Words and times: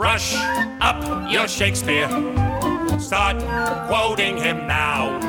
Brush 0.00 0.34
up 0.80 1.30
your 1.30 1.46
Shakespeare. 1.46 2.08
Start 2.98 3.36
quoting 3.86 4.38
him 4.38 4.66
now. 4.66 5.20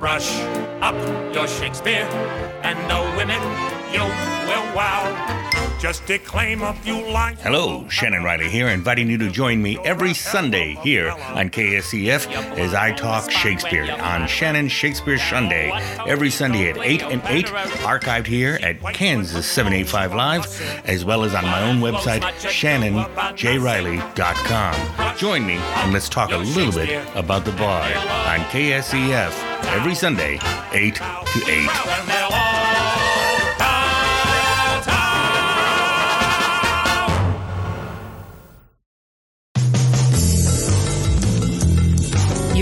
Brush 0.00 0.32
up 0.80 0.94
your 1.34 1.46
Shakespeare, 1.46 2.08
and 2.62 2.78
the 2.88 2.98
women 3.18 3.42
you 3.92 4.00
will 4.00 4.74
wow. 4.74 5.45
Just 5.86 6.02
declaim 6.04 6.62
a 6.62 6.74
few 6.74 7.00
lines. 7.12 7.40
Hello, 7.40 7.88
Shannon 7.88 8.24
Riley 8.24 8.48
here, 8.48 8.66
inviting 8.66 9.08
you 9.08 9.16
to 9.18 9.30
join 9.30 9.62
me 9.62 9.78
every 9.84 10.14
Sunday 10.14 10.74
here 10.82 11.10
on 11.10 11.48
KSEF 11.48 12.26
as 12.58 12.74
I 12.74 12.90
talk 12.90 13.30
Shakespeare 13.30 13.96
on 14.00 14.26
Shannon 14.26 14.66
Shakespeare 14.66 15.16
Sunday. 15.16 15.70
Every 16.04 16.28
Sunday 16.28 16.70
at 16.70 16.78
8 16.78 17.02
and 17.04 17.22
8, 17.24 17.46
archived 17.86 18.26
here 18.26 18.58
at 18.64 18.80
Kansas 18.94 19.48
785 19.48 20.12
Live, 20.12 20.60
as 20.86 21.04
well 21.04 21.22
as 21.22 21.36
on 21.36 21.44
my 21.44 21.62
own 21.62 21.78
website, 21.78 22.22
shannonjriley.com. 22.40 25.16
Join 25.16 25.46
me 25.46 25.54
and 25.54 25.92
let's 25.92 26.08
talk 26.08 26.32
a 26.32 26.38
little 26.38 26.72
bit 26.72 27.06
about 27.14 27.44
the 27.44 27.52
Bard 27.52 27.94
on 27.94 28.40
KSEF 28.50 29.30
every 29.66 29.94
Sunday, 29.94 30.40
8 30.72 30.96
to 30.96 31.44
8. 31.46 32.25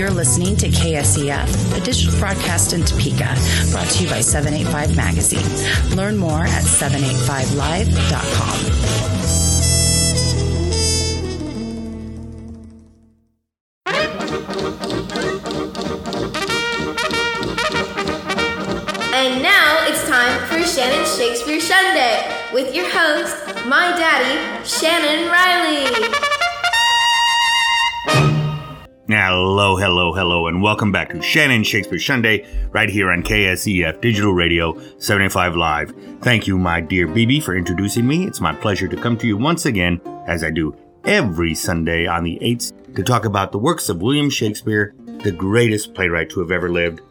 You're 0.05 0.13
listening 0.13 0.55
to 0.57 0.67
KSEF, 0.67 1.75
a 1.75 1.81
digital 1.81 2.19
broadcast 2.19 2.73
in 2.73 2.85
Topeka, 2.85 3.35
brought 3.71 3.87
to 3.87 4.03
you 4.03 4.09
by 4.11 4.21
785 4.21 4.95
Magazine. 4.95 5.41
Learn 5.97 6.15
more 6.15 6.43
at 6.43 6.63
785live.com. 6.63 8.59
And 19.11 19.41
now 19.41 19.87
it's 19.87 20.07
time 20.07 20.39
for 20.47 20.63
Shannon 20.67 21.03
Shakespeare 21.17 21.59
Sunday 21.59 22.31
with 22.53 22.75
your 22.75 22.87
host, 22.91 23.35
my 23.65 23.87
daddy, 23.97 24.63
Shannon 24.67 25.31
Riley. 25.31 26.24
Hello, 29.07 29.77
hello, 29.77 30.13
hello, 30.13 30.47
and 30.47 30.63
welcome 30.63 30.91
back 30.91 31.11
to 31.11 31.21
Shannon 31.21 31.63
Shakespeare 31.63 31.99
Sunday, 31.99 32.43
right 32.71 32.89
here 32.89 33.11
on 33.11 33.21
KSEF 33.21 34.01
Digital 34.01 34.33
Radio 34.33 34.81
75 34.97 35.55
Live. 35.55 35.93
Thank 36.21 36.47
you, 36.47 36.57
my 36.57 36.81
dear 36.81 37.07
BB, 37.07 37.43
for 37.43 37.55
introducing 37.55 38.07
me. 38.07 38.25
It's 38.25 38.41
my 38.41 38.55
pleasure 38.55 38.87
to 38.87 38.95
come 38.95 39.15
to 39.19 39.27
you 39.27 39.37
once 39.37 39.67
again, 39.67 40.01
as 40.25 40.43
I 40.43 40.49
do 40.49 40.75
every 41.03 41.53
Sunday 41.53 42.07
on 42.07 42.23
the 42.23 42.39
8th, 42.41 42.95
to 42.95 43.03
talk 43.03 43.25
about 43.25 43.51
the 43.51 43.59
works 43.59 43.89
of 43.89 44.01
William 44.01 44.27
Shakespeare, 44.27 44.95
the 45.19 45.31
greatest 45.31 45.93
playwright 45.93 46.31
to 46.31 46.39
have 46.39 46.49
ever 46.49 46.71
lived. 46.71 47.01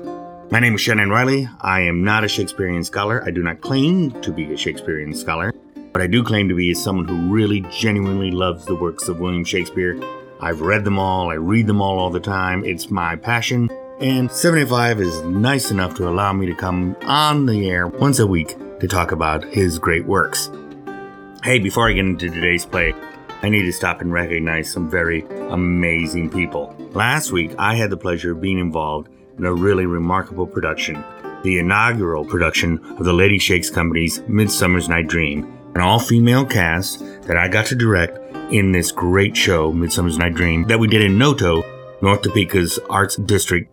My 0.51 0.59
name 0.59 0.75
is 0.75 0.81
Shannon 0.81 1.11
Riley. 1.11 1.49
I 1.61 1.83
am 1.83 2.03
not 2.03 2.25
a 2.25 2.29
Shakespearean 2.29 2.83
scholar. 2.83 3.23
I 3.25 3.31
do 3.31 3.45
not 3.45 3.61
claim 3.61 4.21
to 4.23 4.33
be 4.33 4.53
a 4.53 4.57
Shakespearean 4.57 5.15
scholar, 5.15 5.53
but 5.93 6.03
I 6.03 6.09
do 6.09 6.25
claim 6.25 6.49
to 6.49 6.57
be 6.57 6.75
someone 6.75 7.07
who 7.07 7.33
really 7.33 7.61
genuinely 7.71 8.33
loves 8.33 8.67
the 8.67 8.75
works 8.75 9.07
of 9.07 9.21
William 9.21 9.45
Shakespeare. 9.45 9.97
I've 10.45 10.61
read 10.61 10.85
them 10.85 10.99
all, 10.99 11.31
I 11.31 11.37
read 11.37 11.67
them 11.67 11.81
all 11.81 11.99
all 11.99 12.11
the 12.11 12.21
time. 12.21 12.67
It's 12.67 12.91
my 12.91 13.17
passion. 13.17 13.71
And 13.99 14.31
75 14.31 15.01
is 15.01 15.23
nice 15.23 15.71
enough 15.71 15.95
to 15.95 16.07
allow 16.07 16.35
me 16.35 16.45
to 16.45 16.55
come 16.55 16.95
on 17.05 17.47
the 17.47 17.71
air 17.71 17.87
once 17.89 18.19
a 18.19 18.27
week 18.27 18.55
to 18.81 18.87
talk 18.87 19.11
about 19.11 19.43
his 19.43 19.79
great 19.79 20.05
works. 20.05 20.51
Hey, 21.43 21.61
before 21.61 21.89
I 21.89 21.95
get 21.95 22.05
into 22.05 22.29
today's 22.29 22.67
play, 22.67 22.93
I 23.41 23.49
need 23.49 23.63
to 23.63 23.73
stop 23.73 24.03
and 24.03 24.13
recognize 24.13 24.71
some 24.71 24.91
very 24.91 25.23
amazing 25.49 26.29
people. 26.29 26.77
Last 26.93 27.33
week, 27.33 27.55
I 27.57 27.77
had 27.77 27.89
the 27.89 27.97
pleasure 27.97 28.33
of 28.33 28.43
being 28.43 28.59
involved 28.59 29.09
in 29.39 29.47
a 29.47 29.55
really 29.55 29.87
remarkable 29.87 30.47
production, 30.47 31.03
the 31.43 31.59
inaugural 31.59 32.27
production 32.27 32.85
of 32.99 33.07
the 33.07 33.15
Lady 33.15 33.39
Shakes 33.39 33.71
Company's 33.71 34.21
Midsummer's 34.29 34.91
Night 34.91 35.09
Dream, 35.09 35.59
an 35.75 35.81
all 35.81 36.01
female 36.01 36.45
cast 36.45 37.01
that 37.23 37.39
I 37.39 37.49
got 37.49 37.65
to 37.67 37.75
direct 37.75 38.19
in 38.55 38.71
this 38.71 38.93
great 38.93 39.37
show, 39.37 39.73
Midsummer's 39.73 40.17
Night 40.17 40.35
Dream, 40.35 40.63
that 40.69 40.79
we 40.79 40.87
did 40.87 41.03
in 41.03 41.19
Noto, 41.19 41.65
North 42.01 42.23
Topeka's 42.23 42.79
Arts 42.89 43.17
District. 43.17 43.69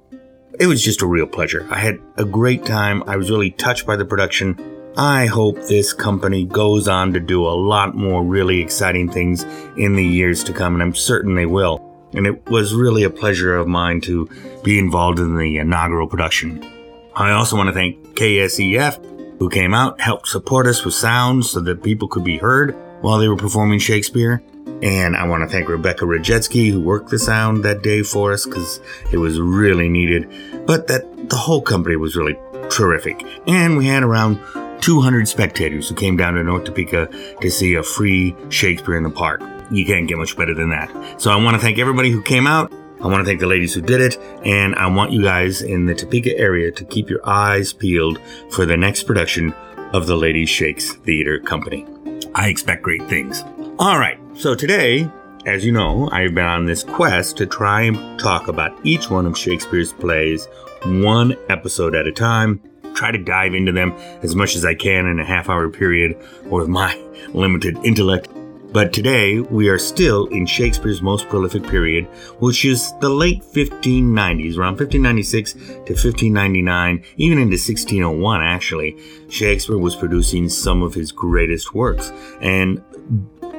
It 0.60 0.66
was 0.66 0.84
just 0.84 1.04
a 1.04 1.06
real 1.06 1.28
pleasure. 1.28 1.68
I 1.70 1.78
had 1.78 2.00
a 2.18 2.26
great 2.26 2.66
time. 2.66 3.04
I 3.06 3.16
was 3.16 3.30
really 3.30 3.52
touched 3.52 3.86
by 3.86 3.96
the 3.96 4.06
production. 4.06 4.60
I 4.98 5.28
hope 5.28 5.58
this 5.58 5.94
company 5.94 6.46
goes 6.46 6.88
on 6.88 7.14
to 7.14 7.20
do 7.20 7.46
a 7.46 7.54
lot 7.54 7.94
more 7.94 8.24
really 8.24 8.60
exciting 8.60 9.08
things 9.08 9.44
in 9.78 9.96
the 9.96 10.04
years 10.04 10.44
to 10.46 10.52
come, 10.52 10.74
and 10.74 10.82
I'm 10.82 10.96
certain 10.96 11.36
they 11.36 11.46
will. 11.46 12.10
And 12.16 12.26
it 12.26 12.50
was 12.50 12.74
really 12.74 13.04
a 13.04 13.12
pleasure 13.12 13.56
of 13.56 13.68
mine 13.68 14.02
to 14.02 14.28
be 14.64 14.80
involved 14.80 15.20
in 15.20 15.38
the 15.38 15.58
inaugural 15.58 16.08
production. 16.08 16.68
I 17.16 17.34
also 17.34 17.56
want 17.56 17.68
to 17.68 17.74
thank 17.74 18.16
KSEF, 18.16 19.38
who 19.38 19.48
came 19.48 19.76
out, 19.76 20.02
helped 20.02 20.28
support 20.28 20.66
us 20.66 20.84
with 20.84 20.96
sound 20.96 21.46
so 21.46 21.60
that 21.60 21.84
people 21.84 22.08
could 22.08 22.24
be 22.24 22.40
heard 22.40 22.76
while 23.02 23.20
they 23.20 23.28
were 23.28 23.38
performing 23.38 23.78
Shakespeare. 23.78 24.42
And 24.82 25.16
I 25.16 25.28
want 25.28 25.44
to 25.44 25.50
thank 25.50 25.70
Rebecca 25.70 26.06
Rajetsky, 26.06 26.72
who 26.72 26.82
worked 26.82 27.10
the 27.10 27.20
sound 27.20 27.64
that 27.64 27.84
day 27.84 28.02
for 28.02 28.32
us 28.32 28.46
because 28.46 28.80
it 29.12 29.18
was 29.18 29.40
really 29.40 29.90
needed. 29.90 30.28
But 30.66 30.88
that 30.88 31.30
the 31.30 31.36
whole 31.36 31.62
company 31.62 31.96
was 31.96 32.16
really 32.16 32.38
terrific. 32.70 33.24
And 33.48 33.78
we 33.78 33.86
had 33.86 34.04
around 34.04 34.40
200 34.82 35.28
spectators 35.28 35.88
who 35.88 35.96
came 35.96 36.18
down 36.18 36.34
to 36.34 36.44
North 36.44 36.64
Topeka 36.64 37.08
to 37.42 37.52
see 37.52 37.76
a 37.76 37.84
free 37.84 38.36
Shakespeare 38.50 38.96
in 38.96 39.04
the 39.04 39.12
Park. 39.12 39.42
You 39.70 39.86
can't 39.86 40.08
get 40.08 40.18
much 40.18 40.36
better 40.36 40.54
than 40.54 40.70
that. 40.70 41.22
So 41.22 41.32
I 41.32 41.36
want 41.36 41.56
to 41.56 41.62
thank 41.62 41.78
everybody 41.78 42.10
who 42.12 42.22
came 42.22 42.48
out. 42.48 42.74
I 43.02 43.08
want 43.08 43.20
to 43.20 43.26
thank 43.26 43.40
the 43.40 43.48
ladies 43.48 43.74
who 43.74 43.82
did 43.82 44.00
it, 44.00 44.18
and 44.46 44.76
I 44.76 44.86
want 44.86 45.12
you 45.12 45.24
guys 45.24 45.64
in 45.64 45.88
the 45.88 45.96
Topeka 45.96 46.38
area 46.38 46.72
to 46.72 46.86
keep 46.86 47.10
your 47.10 47.28
eyes 47.28 47.74
peeled 47.74 48.20
for 48.52 48.64
the 48.66 48.78
next 48.78 49.04
production 49.04 49.54
of 49.94 50.06
the 50.06 50.16
Lady 50.16 50.46
Shakes 50.46 50.94
Theater 50.94 51.40
Company. 51.40 51.88
I 52.36 52.50
expect 52.50 52.84
great 52.84 53.04
things. 53.10 53.44
All 53.80 53.98
right, 53.98 54.20
so 54.34 54.56
today, 54.56 55.10
as 55.46 55.66
you 55.66 55.72
know, 55.72 56.10
I've 56.12 56.34
been 56.34 56.46
on 56.46 56.66
this 56.66 56.84
quest 56.84 57.38
to 57.38 57.46
try 57.46 57.82
and 57.82 58.20
talk 58.20 58.48
about 58.48 58.78
each 58.86 59.10
one 59.10 59.26
of 59.26 59.38
Shakespeare's 59.38 59.94
plays 59.94 60.48
one 60.86 61.36
episode 61.50 61.96
at 61.96 62.08
a 62.08 62.12
time. 62.12 62.62
Try 62.94 63.12
to 63.12 63.18
dive 63.18 63.54
into 63.54 63.72
them 63.72 63.92
as 64.24 64.36
much 64.36 64.56
as 64.56 64.66
I 64.66 64.74
can 64.74 65.06
in 65.08 65.20
a 65.20 65.26
half 65.26 65.50
hour 65.50 65.70
period 65.70 66.18
with 66.46 66.68
my 66.68 66.96
limited 67.34 67.78
intellect. 67.84 68.30
But 68.72 68.94
today, 68.94 69.42
we 69.42 69.68
are 69.68 69.78
still 69.78 70.28
in 70.28 70.46
Shakespeare's 70.46 71.02
most 71.02 71.28
prolific 71.28 71.64
period, 71.64 72.06
which 72.40 72.64
is 72.64 72.94
the 73.02 73.10
late 73.10 73.44
1590s, 73.44 74.58
around 74.58 74.80
1596 74.80 75.54
to 75.54 75.60
1599, 75.60 77.04
even 77.18 77.38
into 77.38 77.56
1601, 77.56 78.42
actually. 78.42 78.98
Shakespeare 79.30 79.78
was 79.78 79.98
producing 79.98 80.48
some 80.48 80.84
of 80.84 80.94
his 80.94 81.12
greatest 81.12 81.74
works 81.74 82.14
and 82.40 82.82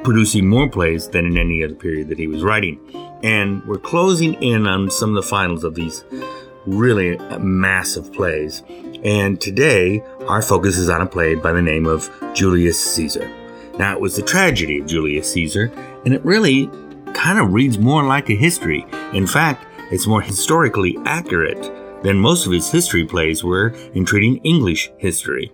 producing 0.03 0.47
more 0.47 0.69
plays 0.69 1.07
than 1.07 1.25
in 1.25 1.37
any 1.37 1.63
other 1.63 1.75
period 1.75 2.09
that 2.09 2.19
he 2.19 2.27
was 2.27 2.43
writing. 2.43 2.79
And 3.23 3.65
we're 3.65 3.77
closing 3.77 4.33
in 4.43 4.67
on 4.67 4.91
some 4.91 5.09
of 5.09 5.15
the 5.23 5.29
finals 5.29 5.63
of 5.63 5.75
these 5.75 6.03
really 6.65 7.17
massive 7.39 8.11
plays. 8.13 8.63
And 9.03 9.39
today, 9.39 10.01
our 10.27 10.41
focus 10.41 10.77
is 10.77 10.89
on 10.89 11.01
a 11.01 11.05
play 11.05 11.35
by 11.35 11.51
the 11.51 11.61
name 11.61 11.85
of 11.85 12.09
Julius 12.33 12.79
Caesar. 12.95 13.29
Now, 13.77 13.93
it 13.93 14.01
was 14.01 14.15
the 14.15 14.21
tragedy 14.21 14.79
of 14.79 14.85
Julius 14.85 15.31
Caesar, 15.33 15.71
and 16.05 16.13
it 16.13 16.23
really 16.23 16.69
kind 17.13 17.39
of 17.39 17.53
reads 17.53 17.77
more 17.77 18.03
like 18.03 18.29
a 18.29 18.35
history. 18.35 18.85
In 19.13 19.27
fact, 19.27 19.65
it's 19.91 20.07
more 20.07 20.21
historically 20.21 20.97
accurate 21.05 21.71
than 22.03 22.17
most 22.17 22.45
of 22.45 22.51
his 22.51 22.71
history 22.71 23.05
plays 23.05 23.43
were 23.43 23.69
in 23.93 24.05
treating 24.05 24.37
English 24.37 24.91
history. 24.97 25.51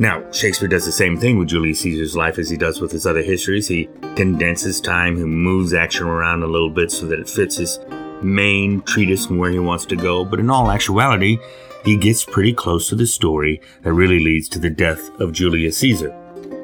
Now, 0.00 0.24
Shakespeare 0.32 0.66
does 0.66 0.86
the 0.86 0.92
same 0.92 1.18
thing 1.18 1.36
with 1.36 1.48
Julius 1.48 1.80
Caesar's 1.80 2.16
life 2.16 2.38
as 2.38 2.48
he 2.48 2.56
does 2.56 2.80
with 2.80 2.90
his 2.90 3.04
other 3.04 3.20
histories. 3.20 3.68
He 3.68 3.90
condenses 4.16 4.80
time, 4.80 5.18
he 5.18 5.24
moves 5.24 5.74
action 5.74 6.06
around 6.06 6.42
a 6.42 6.46
little 6.46 6.70
bit 6.70 6.90
so 6.90 7.04
that 7.04 7.20
it 7.20 7.28
fits 7.28 7.58
his 7.58 7.78
main 8.22 8.80
treatise 8.80 9.26
and 9.26 9.38
where 9.38 9.50
he 9.50 9.58
wants 9.58 9.84
to 9.84 9.96
go, 9.96 10.24
but 10.24 10.40
in 10.40 10.48
all 10.48 10.70
actuality, 10.70 11.36
he 11.84 11.98
gets 11.98 12.24
pretty 12.24 12.54
close 12.54 12.88
to 12.88 12.94
the 12.94 13.06
story 13.06 13.60
that 13.82 13.92
really 13.92 14.20
leads 14.20 14.48
to 14.48 14.58
the 14.58 14.70
death 14.70 15.10
of 15.20 15.32
Julius 15.32 15.76
Caesar. 15.76 16.16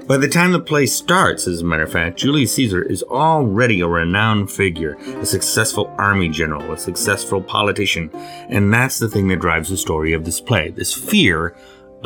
By 0.06 0.16
the 0.16 0.28
time 0.28 0.52
the 0.52 0.60
play 0.60 0.86
starts, 0.86 1.46
as 1.46 1.60
a 1.60 1.64
matter 1.64 1.82
of 1.82 1.92
fact, 1.92 2.16
Julius 2.16 2.54
Caesar 2.54 2.80
is 2.80 3.02
already 3.02 3.80
a 3.80 3.88
renowned 3.88 4.50
figure, 4.50 4.94
a 4.94 5.26
successful 5.26 5.92
army 5.98 6.30
general, 6.30 6.72
a 6.72 6.78
successful 6.78 7.42
politician, 7.42 8.08
and 8.48 8.72
that's 8.72 8.98
the 8.98 9.08
thing 9.08 9.28
that 9.28 9.40
drives 9.40 9.68
the 9.68 9.76
story 9.76 10.14
of 10.14 10.24
this 10.24 10.40
play 10.40 10.70
this 10.70 10.94
fear 10.94 11.54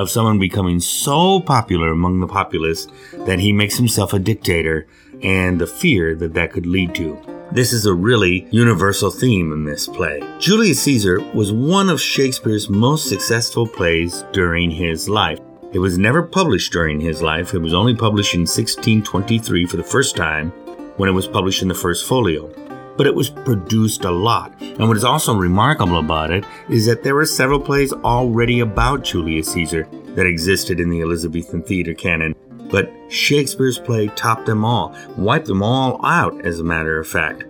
of 0.01 0.11
someone 0.11 0.39
becoming 0.39 0.81
so 0.81 1.41
popular 1.41 1.91
among 1.91 2.21
the 2.21 2.27
populace 2.27 2.87
that 3.27 3.39
he 3.39 3.53
makes 3.53 3.77
himself 3.77 4.13
a 4.13 4.19
dictator, 4.19 4.87
and 5.23 5.61
the 5.61 5.67
fear 5.67 6.15
that 6.15 6.35
that 6.35 6.51
could 6.51 6.67
lead 6.67 6.95
to. 6.95 7.19
This 7.53 7.73
is 7.73 7.85
a 7.85 7.93
really 7.93 8.49
universal 8.51 9.11
theme 9.11 9.53
in 9.53 9.65
this 9.65 9.87
play. 9.87 10.21
Julius 10.39 10.83
Caesar 10.83 11.21
was 11.35 11.53
one 11.53 11.91
of 11.91 12.01
Shakespeare's 12.01 12.71
most 12.71 13.09
successful 13.09 13.67
plays 13.67 14.25
during 14.33 14.71
his 14.71 15.09
life. 15.09 15.41
It 15.73 15.79
was 15.79 15.99
never 15.99 16.23
published 16.23 16.73
during 16.73 17.01
his 17.01 17.23
life. 17.23 17.53
It 17.53 17.59
was 17.59 17.75
only 17.75 17.95
published 17.95 18.35
in 18.35 18.41
1623 18.41 19.67
for 19.67 19.77
the 19.77 19.83
first 19.83 20.17
time. 20.17 20.53
when 20.97 21.09
it 21.09 21.13
was 21.13 21.27
published 21.27 21.63
in 21.63 21.69
the 21.69 21.75
first 21.75 22.07
folio, 22.07 22.53
but 23.01 23.07
it 23.07 23.15
was 23.15 23.31
produced 23.31 24.05
a 24.05 24.11
lot. 24.11 24.53
And 24.61 24.87
what 24.87 24.97
is 24.99 25.05
also 25.05 25.35
remarkable 25.35 26.01
about 26.01 26.31
it 26.31 26.45
is 26.69 26.85
that 26.85 27.03
there 27.03 27.15
were 27.15 27.25
several 27.25 27.59
plays 27.59 27.95
already 27.95 28.61
about 28.61 29.05
Julius 29.05 29.51
Caesar 29.53 29.89
that 30.17 30.27
existed 30.27 30.79
in 30.79 30.91
the 30.91 31.01
Elizabethan 31.01 31.63
theater 31.63 31.95
canon, 31.95 32.35
but 32.71 32.93
Shakespeare's 33.09 33.79
play 33.79 34.09
topped 34.17 34.45
them 34.45 34.67
all, 34.67 34.95
wiped 35.17 35.47
them 35.47 35.63
all 35.63 36.05
out, 36.05 36.45
as 36.45 36.61
a 36.61 36.63
matter 36.63 37.01
of 37.01 37.09
fact. 37.09 37.45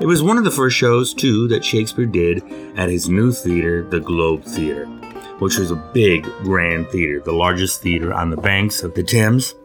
It 0.00 0.06
was 0.06 0.22
one 0.22 0.38
of 0.38 0.44
the 0.44 0.52
first 0.52 0.76
shows, 0.76 1.12
too, 1.12 1.48
that 1.48 1.64
Shakespeare 1.64 2.06
did 2.06 2.40
at 2.78 2.88
his 2.88 3.08
new 3.08 3.32
theater, 3.32 3.82
the 3.82 3.98
Globe 3.98 4.44
Theater, 4.44 4.86
which 5.40 5.58
was 5.58 5.72
a 5.72 5.90
big, 5.92 6.22
grand 6.44 6.88
theater, 6.90 7.18
the 7.18 7.32
largest 7.32 7.82
theater 7.82 8.14
on 8.14 8.30
the 8.30 8.36
banks 8.36 8.84
of 8.84 8.94
the 8.94 9.02
Thames. 9.02 9.56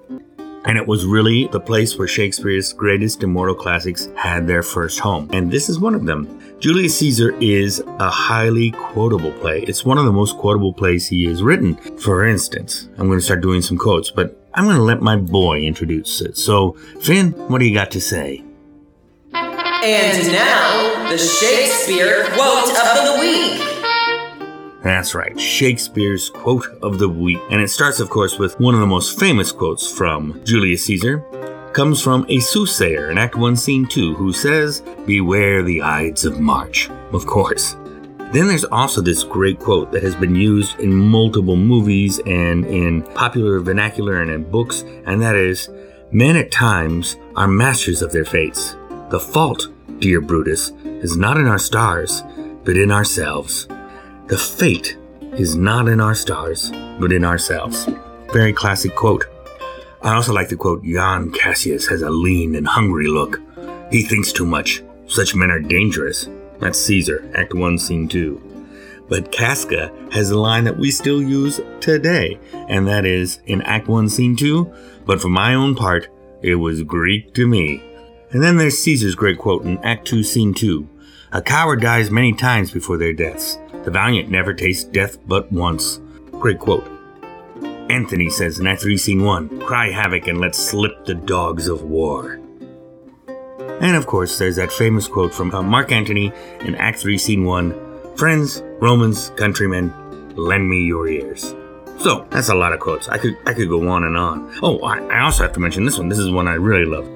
And 0.65 0.77
it 0.77 0.87
was 0.87 1.05
really 1.05 1.47
the 1.47 1.59
place 1.59 1.97
where 1.97 2.07
Shakespeare's 2.07 2.73
greatest 2.73 3.23
immortal 3.23 3.55
classics 3.55 4.09
had 4.15 4.47
their 4.47 4.63
first 4.63 4.99
home. 4.99 5.29
And 5.31 5.51
this 5.51 5.69
is 5.69 5.79
one 5.79 5.95
of 5.95 6.05
them. 6.05 6.41
Julius 6.59 6.97
Caesar 6.97 7.35
is 7.39 7.79
a 7.99 8.09
highly 8.09 8.71
quotable 8.71 9.31
play. 9.33 9.61
It's 9.61 9.85
one 9.85 9.97
of 9.97 10.05
the 10.05 10.11
most 10.11 10.37
quotable 10.37 10.73
plays 10.73 11.07
he 11.07 11.25
has 11.25 11.43
written. 11.43 11.75
For 11.99 12.25
instance, 12.25 12.89
I'm 12.97 13.07
going 13.07 13.19
to 13.19 13.25
start 13.25 13.41
doing 13.41 13.61
some 13.61 13.77
quotes, 13.77 14.09
but 14.09 14.43
I'm 14.55 14.65
going 14.65 14.77
to 14.77 14.83
let 14.83 15.01
my 15.01 15.15
boy 15.15 15.61
introduce 15.61 16.19
it. 16.19 16.35
So, 16.35 16.71
Finn, 16.99 17.33
what 17.47 17.59
do 17.59 17.65
you 17.65 17.75
got 17.75 17.91
to 17.91 18.01
say? 18.01 18.43
And 19.33 20.31
now, 20.31 21.09
the 21.11 21.17
Shakespeare 21.17 22.25
quote 22.33 22.69
of 22.69 23.05
the 23.05 23.17
week. 23.19 23.76
That's 24.87 25.13
right, 25.13 25.37
Shakespeare's 25.37 26.29
quote 26.29 26.65
of 26.81 26.97
the 26.97 27.09
week. 27.09 27.39
And 27.51 27.61
it 27.61 27.69
starts, 27.69 27.99
of 27.99 28.09
course, 28.09 28.39
with 28.39 28.57
one 28.57 28.73
of 28.73 28.79
the 28.79 28.87
most 28.87 29.19
famous 29.19 29.51
quotes 29.51 29.91
from 29.91 30.41
Julius 30.45 30.85
Caesar. 30.85 31.19
Comes 31.73 32.01
from 32.01 32.25
a 32.29 32.39
soothsayer 32.39 33.11
in 33.11 33.17
Act 33.17 33.35
1, 33.35 33.57
Scene 33.57 33.85
2, 33.85 34.15
who 34.15 34.31
says, 34.31 34.81
Beware 35.05 35.61
the 35.61 35.81
Ides 35.81 36.23
of 36.23 36.39
March. 36.39 36.89
Of 37.11 37.25
course. 37.25 37.73
Then 38.31 38.47
there's 38.47 38.63
also 38.63 39.01
this 39.01 39.25
great 39.25 39.59
quote 39.59 39.91
that 39.91 40.03
has 40.03 40.15
been 40.15 40.35
used 40.35 40.79
in 40.79 40.95
multiple 40.95 41.57
movies 41.57 42.19
and 42.25 42.65
in 42.65 43.01
popular 43.13 43.59
vernacular 43.59 44.21
and 44.21 44.31
in 44.31 44.49
books, 44.49 44.85
and 45.05 45.21
that 45.21 45.35
is, 45.35 45.67
Men 46.13 46.37
at 46.37 46.49
times 46.49 47.17
are 47.35 47.49
masters 47.49 48.01
of 48.01 48.13
their 48.13 48.23
fates. 48.23 48.77
The 49.09 49.19
fault, 49.19 49.67
dear 49.99 50.21
Brutus, 50.21 50.71
is 50.85 51.17
not 51.17 51.35
in 51.35 51.45
our 51.45 51.59
stars, 51.59 52.23
but 52.63 52.77
in 52.77 52.89
ourselves. 52.89 53.67
The 54.27 54.37
fate 54.37 54.97
is 55.37 55.55
not 55.55 55.87
in 55.87 56.01
our 56.01 56.13
stars, 56.13 56.69
but 56.99 57.13
in 57.13 57.23
ourselves. 57.23 57.87
Very 58.33 58.51
classic 58.51 58.93
quote. 58.93 59.23
I 60.01 60.15
also 60.15 60.33
like 60.33 60.49
the 60.49 60.57
quote 60.57 60.83
Jan 60.83 61.31
Cassius 61.31 61.87
has 61.87 62.01
a 62.01 62.09
lean 62.09 62.53
and 62.55 62.67
hungry 62.67 63.07
look. 63.07 63.39
He 63.89 64.03
thinks 64.03 64.33
too 64.33 64.45
much. 64.45 64.83
Such 65.07 65.33
men 65.33 65.49
are 65.49 65.61
dangerous. 65.61 66.27
That's 66.59 66.77
Caesar, 66.77 67.31
Act 67.35 67.53
1, 67.53 67.77
Scene 67.79 68.09
2. 68.09 68.65
But 69.07 69.31
Casca 69.31 69.93
has 70.11 70.29
a 70.29 70.37
line 70.37 70.65
that 70.65 70.77
we 70.77 70.91
still 70.91 71.21
use 71.21 71.61
today, 71.79 72.37
and 72.67 72.85
that 72.85 73.05
is 73.05 73.39
in 73.45 73.61
Act 73.61 73.87
1, 73.87 74.09
Scene 74.09 74.35
2. 74.35 74.69
But 75.05 75.21
for 75.21 75.29
my 75.29 75.53
own 75.53 75.73
part, 75.73 76.09
it 76.41 76.55
was 76.55 76.83
Greek 76.83 77.33
to 77.35 77.47
me. 77.47 77.81
And 78.31 78.43
then 78.43 78.57
there's 78.57 78.79
Caesar's 78.79 79.15
great 79.15 79.37
quote 79.37 79.63
in 79.63 79.77
Act 79.85 80.05
2, 80.05 80.21
Scene 80.21 80.53
2 80.53 80.85
A 81.31 81.41
coward 81.41 81.79
dies 81.79 82.11
many 82.11 82.33
times 82.33 82.71
before 82.71 82.97
their 82.97 83.13
deaths. 83.13 83.57
The 83.87 83.91
valiant 83.91 84.29
never 84.29 84.53
taste 84.53 84.91
death 84.91 85.17
but 85.29 85.49
once. 85.49 86.01
Great 86.31 86.59
quote. 86.59 86.85
Antony 87.89 88.29
says 88.29 88.59
in 88.59 88.67
Act 88.67 88.81
3, 88.81 88.97
Scene 88.97 89.23
1 89.23 89.61
Cry 89.61 89.91
havoc 89.91 90.27
and 90.27 90.41
let 90.41 90.55
slip 90.55 91.05
the 91.05 91.15
dogs 91.15 91.69
of 91.69 91.83
war. 91.83 92.33
And 93.79 93.95
of 93.95 94.05
course, 94.05 94.37
there's 94.37 94.57
that 94.57 94.73
famous 94.73 95.07
quote 95.07 95.33
from 95.33 95.55
uh, 95.55 95.61
Mark 95.61 95.93
Antony 95.93 96.33
in 96.65 96.75
Act 96.75 96.99
3, 96.99 97.17
Scene 97.17 97.45
1 97.45 98.17
Friends, 98.17 98.61
Romans, 98.81 99.31
countrymen, 99.37 99.93
lend 100.35 100.69
me 100.69 100.83
your 100.83 101.07
ears. 101.07 101.55
So 101.97 102.27
that's 102.29 102.49
a 102.49 102.55
lot 102.55 102.73
of 102.73 102.81
quotes. 102.81 103.07
I 103.07 103.17
could 103.17 103.37
I 103.45 103.53
could 103.53 103.69
go 103.69 103.87
on 103.87 104.03
and 104.03 104.17
on. 104.17 104.53
Oh, 104.61 104.79
I, 104.79 104.99
I 105.07 105.21
also 105.21 105.43
have 105.43 105.53
to 105.53 105.61
mention 105.61 105.85
this 105.85 105.97
one. 105.97 106.09
This 106.09 106.19
is 106.19 106.29
one 106.29 106.49
I 106.49 106.55
really 106.55 106.83
love. 106.83 107.09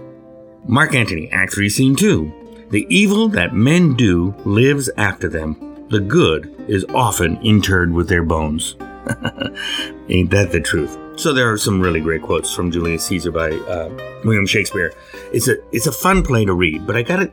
Mark 0.70 0.96
Antony, 0.96 1.30
Act 1.34 1.54
3, 1.54 1.68
Scene 1.68 1.98
2. 1.98 2.68
The 2.70 2.88
evil 2.90 3.28
that 3.28 3.54
men 3.54 3.94
do 3.98 4.34
lives 4.46 4.90
after 4.96 5.28
them. 5.28 5.71
The 5.92 6.00
good 6.00 6.56
is 6.70 6.86
often 6.94 7.36
interred 7.42 7.92
with 7.92 8.08
their 8.08 8.24
bones. 8.24 8.78
Ain't 10.08 10.32
that 10.32 10.54
the 10.54 10.62
truth? 10.62 10.98
So 11.20 11.34
there 11.34 11.52
are 11.52 11.58
some 11.58 11.82
really 11.82 12.00
great 12.00 12.22
quotes 12.22 12.54
from 12.54 12.72
Julius 12.72 13.06
Caesar 13.08 13.30
by 13.30 13.52
uh, 13.52 13.90
William 14.24 14.48
Shakespeare. 14.48 14.94
It's 15.34 15.50
a 15.50 15.58
it's 15.74 15.88
a 15.88 15.92
fun 15.92 16.24
play 16.24 16.46
to 16.46 16.54
read, 16.54 16.88
but 16.88 16.96
I 16.96 17.02
gotta 17.02 17.30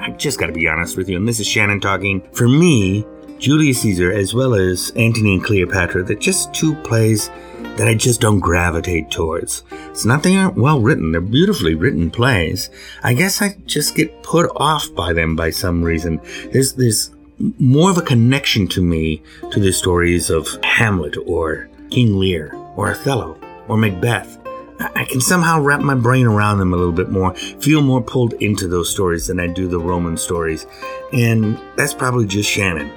I 0.00 0.10
just 0.18 0.40
gotta 0.40 0.52
be 0.52 0.66
honest 0.66 0.96
with 0.96 1.08
you, 1.08 1.16
and 1.16 1.28
this 1.28 1.38
is 1.38 1.46
Shannon 1.46 1.78
talking. 1.78 2.22
For 2.32 2.48
me, 2.48 3.06
Julius 3.38 3.82
Caesar 3.82 4.10
as 4.10 4.34
well 4.34 4.54
as 4.54 4.90
Antony 4.96 5.34
and 5.34 5.44
Cleopatra, 5.44 6.02
they're 6.02 6.16
just 6.16 6.52
two 6.52 6.74
plays 6.82 7.30
that 7.76 7.86
I 7.86 7.94
just 7.94 8.20
don't 8.20 8.40
gravitate 8.40 9.12
towards. 9.12 9.62
It's 9.70 10.04
not 10.04 10.24
they 10.24 10.34
aren't 10.34 10.56
well 10.56 10.80
written, 10.80 11.12
they're 11.12 11.20
beautifully 11.20 11.76
written 11.76 12.10
plays. 12.10 12.68
I 13.04 13.14
guess 13.14 13.40
I 13.40 13.56
just 13.66 13.94
get 13.94 14.24
put 14.24 14.50
off 14.56 14.92
by 14.96 15.12
them 15.12 15.36
by 15.36 15.50
some 15.50 15.84
reason. 15.84 16.20
There's 16.50 16.72
there's 16.72 17.12
more 17.58 17.90
of 17.90 17.98
a 17.98 18.02
connection 18.02 18.68
to 18.68 18.82
me 18.82 19.22
to 19.50 19.60
the 19.60 19.72
stories 19.72 20.30
of 20.30 20.46
Hamlet 20.62 21.16
or 21.26 21.68
King 21.90 22.18
Lear 22.18 22.54
or 22.76 22.90
Othello 22.90 23.38
or 23.68 23.76
Macbeth. 23.76 24.38
I 24.80 25.04
can 25.04 25.20
somehow 25.20 25.60
wrap 25.60 25.80
my 25.80 25.94
brain 25.94 26.26
around 26.26 26.58
them 26.58 26.72
a 26.72 26.76
little 26.76 26.92
bit 26.92 27.10
more, 27.10 27.34
feel 27.34 27.82
more 27.82 28.02
pulled 28.02 28.32
into 28.34 28.66
those 28.66 28.90
stories 28.90 29.26
than 29.26 29.38
I 29.38 29.46
do 29.46 29.68
the 29.68 29.78
Roman 29.78 30.16
stories. 30.16 30.66
And 31.12 31.58
that's 31.76 31.94
probably 31.94 32.26
just 32.26 32.50
Shannon. 32.50 32.90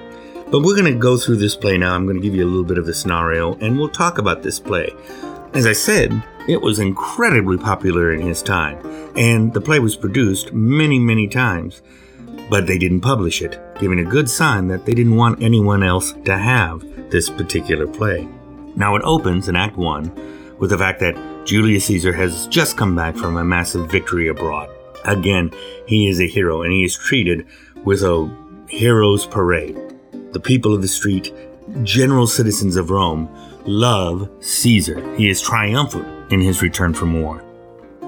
But 0.51 0.61
we're 0.61 0.75
going 0.75 0.91
to 0.91 0.99
go 0.99 1.17
through 1.17 1.37
this 1.37 1.55
play 1.55 1.77
now. 1.77 1.93
I'm 1.93 2.05
going 2.05 2.17
to 2.17 2.23
give 2.23 2.35
you 2.35 2.43
a 2.43 2.47
little 2.47 2.63
bit 2.63 2.77
of 2.77 2.85
the 2.85 2.93
scenario 2.93 3.55
and 3.55 3.77
we'll 3.77 3.89
talk 3.89 4.17
about 4.17 4.41
this 4.41 4.59
play. 4.59 4.89
As 5.53 5.65
I 5.65 5.73
said, 5.73 6.23
it 6.47 6.61
was 6.61 6.79
incredibly 6.79 7.57
popular 7.57 8.13
in 8.13 8.21
his 8.21 8.43
time, 8.43 8.77
and 9.15 9.51
the 9.53 9.61
play 9.61 9.79
was 9.79 9.95
produced 9.95 10.53
many, 10.53 10.99
many 10.99 11.27
times, 11.27 11.81
but 12.49 12.67
they 12.67 12.77
didn't 12.77 13.01
publish 13.01 13.41
it, 13.41 13.59
giving 13.79 13.99
a 13.99 14.03
good 14.03 14.29
sign 14.29 14.67
that 14.67 14.85
they 14.85 14.93
didn't 14.93 15.15
want 15.15 15.41
anyone 15.41 15.83
else 15.83 16.13
to 16.25 16.37
have 16.37 16.83
this 17.09 17.29
particular 17.29 17.87
play. 17.87 18.27
Now 18.75 18.95
it 18.95 19.01
opens 19.03 19.47
in 19.47 19.55
Act 19.55 19.77
1 19.77 20.57
with 20.59 20.69
the 20.69 20.77
fact 20.77 20.99
that 20.99 21.15
Julius 21.45 21.85
Caesar 21.85 22.13
has 22.13 22.47
just 22.47 22.77
come 22.77 22.95
back 22.95 23.15
from 23.15 23.37
a 23.37 23.45
massive 23.45 23.89
victory 23.89 24.27
abroad. 24.27 24.69
Again, 25.05 25.51
he 25.87 26.07
is 26.07 26.19
a 26.19 26.27
hero 26.27 26.63
and 26.63 26.71
he 26.71 26.83
is 26.83 26.97
treated 26.97 27.45
with 27.83 28.01
a 28.01 28.29
hero's 28.67 29.25
parade. 29.25 29.77
The 30.31 30.39
people 30.39 30.73
of 30.73 30.81
the 30.81 30.87
street, 30.87 31.33
general 31.83 32.27
citizens 32.27 32.75
of 32.75 32.89
Rome, 32.89 33.29
love 33.65 34.29
Caesar. 34.39 35.15
He 35.15 35.29
is 35.29 35.41
triumphant 35.41 36.31
in 36.31 36.41
his 36.41 36.61
return 36.61 36.93
from 36.93 37.21
war. 37.21 37.43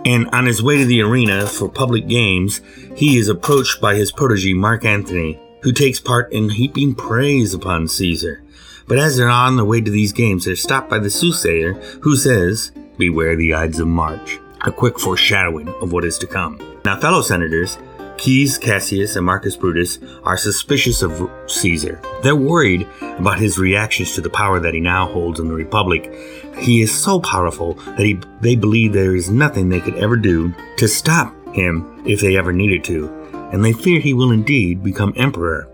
And 0.07 0.29
on 0.29 0.45
his 0.45 0.63
way 0.63 0.77
to 0.77 0.85
the 0.85 1.01
arena 1.01 1.45
for 1.45 1.67
public 1.67 2.07
games, 2.07 2.61
he 2.95 3.17
is 3.17 3.27
approached 3.27 3.81
by 3.81 3.95
his 3.95 4.09
protege 4.09 4.53
Mark 4.53 4.85
Antony, 4.85 5.37
who 5.63 5.73
takes 5.73 5.99
part 5.99 6.31
in 6.31 6.49
heaping 6.49 6.95
praise 6.95 7.53
upon 7.53 7.89
Caesar. 7.89 8.41
But 8.87 8.99
as 8.99 9.17
they're 9.17 9.27
on 9.27 9.57
the 9.57 9.65
way 9.65 9.81
to 9.81 9.91
these 9.91 10.13
games, 10.13 10.45
they're 10.45 10.55
stopped 10.55 10.89
by 10.89 10.99
the 10.99 11.09
soothsayer, 11.09 11.73
who 11.99 12.15
says, 12.15 12.71
Beware 12.97 13.35
the 13.35 13.53
Ides 13.53 13.79
of 13.79 13.89
March, 13.89 14.39
a 14.61 14.71
quick 14.71 14.97
foreshadowing 14.97 15.67
of 15.81 15.91
what 15.91 16.05
is 16.05 16.17
to 16.19 16.25
come. 16.25 16.57
Now, 16.85 16.97
fellow 16.97 17.21
senators, 17.21 17.77
Caius 18.17 18.57
Cassius 18.57 19.15
and 19.15 19.25
Marcus 19.25 19.55
Brutus 19.55 19.99
are 20.23 20.37
suspicious 20.37 21.01
of 21.01 21.29
Caesar. 21.47 22.01
They're 22.23 22.35
worried 22.35 22.87
about 23.01 23.39
his 23.39 23.57
reactions 23.57 24.15
to 24.15 24.21
the 24.21 24.29
power 24.29 24.59
that 24.59 24.73
he 24.73 24.79
now 24.79 25.07
holds 25.07 25.39
in 25.39 25.47
the 25.47 25.53
Republic. 25.53 26.11
He 26.57 26.81
is 26.81 26.91
so 26.91 27.19
powerful 27.19 27.75
that 27.75 27.99
he, 27.99 28.19
they 28.41 28.55
believe 28.55 28.93
there 28.93 29.15
is 29.15 29.29
nothing 29.29 29.69
they 29.69 29.79
could 29.79 29.95
ever 29.95 30.15
do 30.15 30.53
to 30.77 30.87
stop 30.87 31.33
him 31.53 32.03
if 32.05 32.19
they 32.19 32.37
ever 32.37 32.51
needed 32.51 32.83
to, 32.85 33.07
and 33.51 33.63
they 33.63 33.73
fear 33.73 33.99
he 33.99 34.13
will 34.13 34.31
indeed 34.31 34.83
become 34.83 35.13
emperor. 35.15 35.69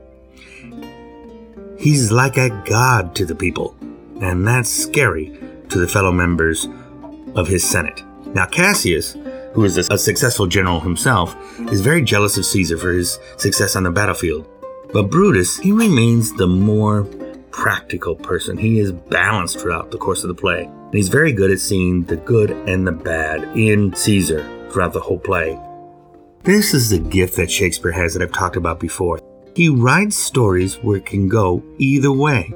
He's 1.80 2.12
like 2.12 2.38
a 2.38 2.50
god 2.66 3.16
to 3.16 3.26
the 3.26 3.36
people, 3.36 3.76
and 4.22 4.48
that's 4.48 4.70
scary 4.70 5.38
to 5.70 5.80
the 5.80 5.88
fellow 5.88 6.12
members 6.12 6.68
of 7.36 7.48
his 7.48 7.68
Senate. 7.68 8.04
Now, 8.28 8.46
Cassius 8.46 9.16
who 9.54 9.64
is 9.64 9.78
a 9.78 9.98
successful 9.98 10.48
general 10.48 10.80
himself, 10.80 11.36
is 11.72 11.82
very 11.82 12.02
jealous 12.02 12.38
of 12.38 12.46
Caesar 12.46 12.78
for 12.78 12.92
his 12.92 13.20
success 13.38 13.76
on 13.76 13.84
the 13.84 13.92
battlefield. 13.92 14.48
But 14.92 15.10
Brutus, 15.10 15.58
he 15.58 15.72
remains 15.72 16.34
the 16.34 16.48
more 16.48 17.06
practical 17.52 18.16
person. 18.16 18.58
He 18.58 18.80
is 18.80 18.92
balanced 18.92 19.60
throughout 19.60 19.92
the 19.92 19.98
course 19.98 20.24
of 20.24 20.28
the 20.28 20.36
play. 20.36 20.64
And 20.64 20.94
he's 20.94 21.10
very 21.10 21.32
good 21.32 21.52
at 21.52 21.60
seeing 21.60 22.04
the 22.04 22.18
good 22.18 22.52
and 22.52 22.86
the 22.86 22.92
bad 22.92 23.44
in 23.58 23.96
Caesar 23.96 24.44
throughout 24.70 24.94
the 24.94 25.00
whole 25.00 25.20
play. 25.20 25.60
This 26.44 26.74
is 26.74 26.90
the 26.90 27.00
gift 27.00 27.38
that 27.38 27.50
Shakespeare 27.50 27.92
has 27.92 28.14
that 28.14 28.22
I've 28.22 28.34
talked 28.34 28.58
about 28.58 28.80
before. 28.80 29.20
He 29.56 29.70
writes 29.70 30.18
stories 30.18 30.76
where 30.76 30.98
it 30.98 31.06
can 31.06 31.30
go 31.30 31.64
either 31.78 32.12
way. 32.12 32.52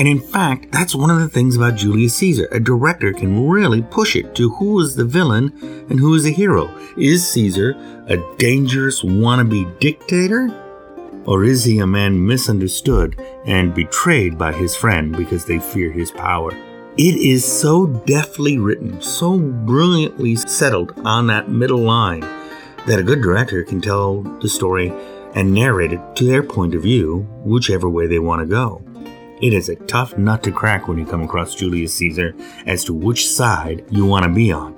And 0.00 0.08
in 0.08 0.18
fact, 0.18 0.72
that's 0.72 0.94
one 0.94 1.10
of 1.10 1.20
the 1.20 1.28
things 1.28 1.56
about 1.56 1.74
Julius 1.74 2.14
Caesar. 2.14 2.48
A 2.52 2.58
director 2.58 3.12
can 3.12 3.46
really 3.46 3.82
push 3.82 4.16
it 4.16 4.34
to 4.34 4.48
who 4.52 4.80
is 4.80 4.96
the 4.96 5.04
villain 5.04 5.52
and 5.90 6.00
who 6.00 6.14
is 6.14 6.24
the 6.24 6.32
hero. 6.32 6.74
Is 6.96 7.30
Caesar 7.32 7.72
a 8.06 8.16
dangerous 8.38 9.02
wannabe 9.02 9.78
dictator? 9.78 10.48
Or 11.26 11.44
is 11.44 11.64
he 11.64 11.80
a 11.80 11.86
man 11.86 12.26
misunderstood 12.26 13.20
and 13.44 13.74
betrayed 13.74 14.38
by 14.38 14.54
his 14.54 14.74
friend 14.74 15.14
because 15.14 15.44
they 15.44 15.58
fear 15.58 15.92
his 15.92 16.10
power? 16.10 16.52
It 16.96 17.16
is 17.16 17.44
so 17.44 17.86
deftly 17.86 18.56
written, 18.56 19.02
so 19.02 19.38
brilliantly 19.38 20.34
settled 20.36 20.98
on 21.04 21.26
that 21.26 21.50
middle 21.50 21.82
line 21.82 22.20
that 22.86 22.98
a 22.98 23.02
good 23.02 23.20
director 23.20 23.64
can 23.64 23.82
tell 23.82 24.22
the 24.22 24.48
story 24.48 24.94
and 25.34 25.52
narrate 25.52 25.92
it 25.92 26.00
to 26.16 26.24
their 26.24 26.42
point 26.42 26.74
of 26.74 26.84
view, 26.84 27.28
whichever 27.44 27.90
way 27.90 28.06
they 28.06 28.18
want 28.18 28.40
to 28.40 28.46
go. 28.46 28.82
It 29.40 29.54
is 29.54 29.70
a 29.70 29.76
tough 29.76 30.18
nut 30.18 30.42
to 30.42 30.52
crack 30.52 30.86
when 30.86 30.98
you 30.98 31.06
come 31.06 31.22
across 31.22 31.54
Julius 31.54 31.94
Caesar 31.94 32.34
as 32.66 32.84
to 32.84 32.92
which 32.92 33.26
side 33.26 33.86
you 33.88 34.04
want 34.04 34.24
to 34.24 34.30
be 34.30 34.52
on. 34.52 34.76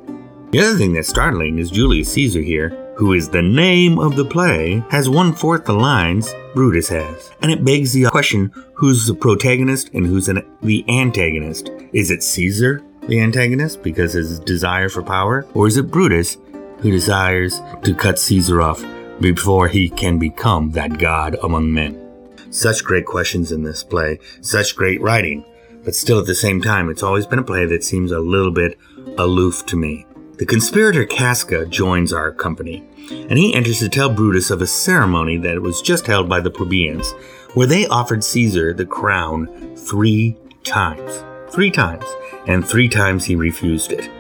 The 0.53 0.61
other 0.61 0.79
thing 0.79 0.93
that's 0.93 1.09
startling 1.09 1.59
is 1.59 1.69
Julius 1.69 2.13
Caesar 2.13 2.41
here, 2.41 2.69
who 2.97 3.13
is 3.13 3.29
the 3.29 3.43
name 3.43 3.99
of 3.99 4.15
the 4.15 4.25
play, 4.25 4.85
has 4.89 5.09
one 5.09 5.33
fourth 5.33 5.65
the 5.65 5.73
lines 5.73 6.33
Brutus 6.55 6.89
has. 6.91 7.33
And 7.41 7.51
it 7.51 7.65
begs 7.65 7.93
the 7.93 8.05
question 8.05 8.53
who's 8.75 9.05
the 9.05 9.15
protagonist 9.15 9.91
and 9.95 10.07
who's 10.07 10.29
an, 10.29 10.47
the 10.63 10.85
antagonist? 10.89 11.71
Is 11.93 12.13
it 12.13 12.23
Caesar, 12.23 12.85
the 13.09 13.19
antagonist, 13.19 13.83
because 13.83 14.13
his 14.13 14.39
desire 14.39 14.89
for 14.89 15.03
power? 15.03 15.45
Or 15.55 15.67
is 15.67 15.77
it 15.77 15.91
Brutus, 15.91 16.37
who 16.79 16.93
desires 16.93 17.61
to 17.83 17.97
cut 17.97 18.17
Caesar 18.21 18.63
off 18.63 18.85
before 19.21 19.67
he 19.67 19.89
can 19.89 20.21
become 20.21 20.71
that 20.73 20.99
god 21.01 21.37
among 21.43 21.73
men? 21.73 22.12
Such 22.53 22.85
great 22.85 23.07
questions 23.07 23.51
in 23.51 23.63
this 23.63 23.83
play, 23.83 24.19
such 24.43 24.77
great 24.77 25.01
writing, 25.01 25.43
but 25.85 25.95
still 25.95 26.21
at 26.21 26.27
the 26.27 26.35
same 26.35 26.61
time, 26.61 26.91
it's 26.91 27.03
always 27.03 27.27
been 27.27 27.39
a 27.39 27.43
play 27.43 27.65
that 27.65 27.83
seems 27.83 28.13
a 28.13 28.21
little 28.21 28.51
bit 28.51 28.79
aloof 29.17 29.65
to 29.67 29.77
me. 29.77 30.05
The 30.37 30.45
conspirator 30.45 31.07
Casca 31.07 31.65
joins 31.65 32.13
our 32.13 32.31
company, 32.31 32.85
and 33.11 33.39
he 33.39 33.55
enters 33.55 33.79
to 33.79 33.89
tell 33.89 34.11
Brutus 34.11 34.51
of 34.51 34.61
a 34.61 34.67
ceremony 34.67 35.39
that 35.39 35.63
was 35.63 35.81
just 35.81 36.07
held 36.07 36.29
by 36.29 36.41
the 36.41 36.51
plebeians, 36.51 37.13
where 37.55 37.67
they 37.67 37.87
offered 37.87 38.23
Caesar 38.23 38.75
the 38.75 38.85
crown 38.85 39.75
three 39.75 40.37
times. 40.63 41.25
Three 41.55 41.71
times, 41.71 42.05
and 42.47 42.69
three 42.69 42.89
times 42.89 43.25
he 43.25 43.35
refused 43.35 43.93
it. 43.93 44.11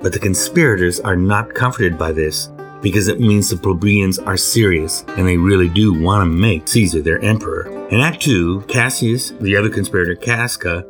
But 0.00 0.12
the 0.12 0.20
conspirators 0.20 1.00
are 1.00 1.16
not 1.16 1.54
comforted 1.54 1.98
by 1.98 2.12
this 2.12 2.50
because 2.82 3.08
it 3.08 3.20
means 3.20 3.48
the 3.48 3.56
plebeians 3.56 4.18
are 4.18 4.36
serious 4.36 5.04
and 5.08 5.26
they 5.26 5.36
really 5.36 5.68
do 5.68 5.92
want 5.92 6.22
to 6.22 6.26
make 6.26 6.68
Caesar 6.68 7.02
their 7.02 7.22
emperor. 7.24 7.68
In 7.88 8.00
Act 8.00 8.22
2, 8.22 8.62
Cassius, 8.62 9.30
the 9.40 9.56
other 9.56 9.68
conspirator 9.68 10.14
Casca, 10.14 10.86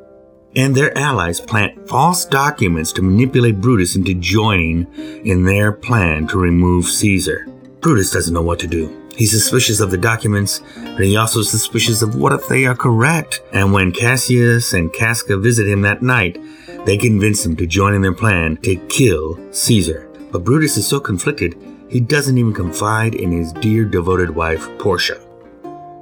and 0.57 0.75
their 0.75 0.97
allies 0.99 1.41
plant 1.41 1.89
false 1.89 2.25
documents 2.25 2.93
to 2.93 3.03
manipulate 3.03 3.61
Brutus 3.61 3.97
into 3.97 4.15
joining 4.15 4.87
in 5.25 5.45
their 5.45 5.73
plan 5.73 6.27
to 6.29 6.39
remove 6.39 6.87
Caesar. 6.87 7.47
Brutus 7.81 8.11
doesn't 8.11 8.35
know 8.35 8.43
what 8.43 8.59
to 8.61 8.67
do. 8.67 8.97
He's 9.17 9.31
suspicious 9.31 9.81
of 9.81 9.91
the 9.91 9.99
documents, 9.99 10.63
but 10.75 11.05
he's 11.05 11.17
also 11.17 11.43
suspicious 11.43 12.03
of 12.03 12.15
what 12.15 12.33
if 12.33 12.49
they 12.49 12.65
are 12.67 12.75
correct. 12.75 13.43
And 13.53 13.73
when 13.73 13.93
Cassius 13.93 14.73
and 14.73 14.93
Casca 14.93 15.37
visit 15.37 15.69
him 15.69 15.83
that 15.83 16.03
night, 16.03 16.39
they 16.87 16.97
convince 16.97 17.45
him 17.45 17.55
to 17.57 17.67
join 17.67 17.95
in 17.95 18.03
their 18.03 18.15
plan 18.15 18.57
to 18.59 18.77
kill 18.89 19.39
Caesar. 19.53 20.09
But 20.33 20.45
Brutus 20.45 20.77
is 20.77 20.87
so 20.87 21.01
conflicted, 21.01 21.55
he 21.91 22.01
doesn't 22.01 22.39
even 22.39 22.55
confide 22.55 23.15
in 23.15 23.33
his 23.33 23.53
dear 23.53 23.85
devoted 23.85 24.31
wife, 24.31 24.69
Portia. 24.79 25.21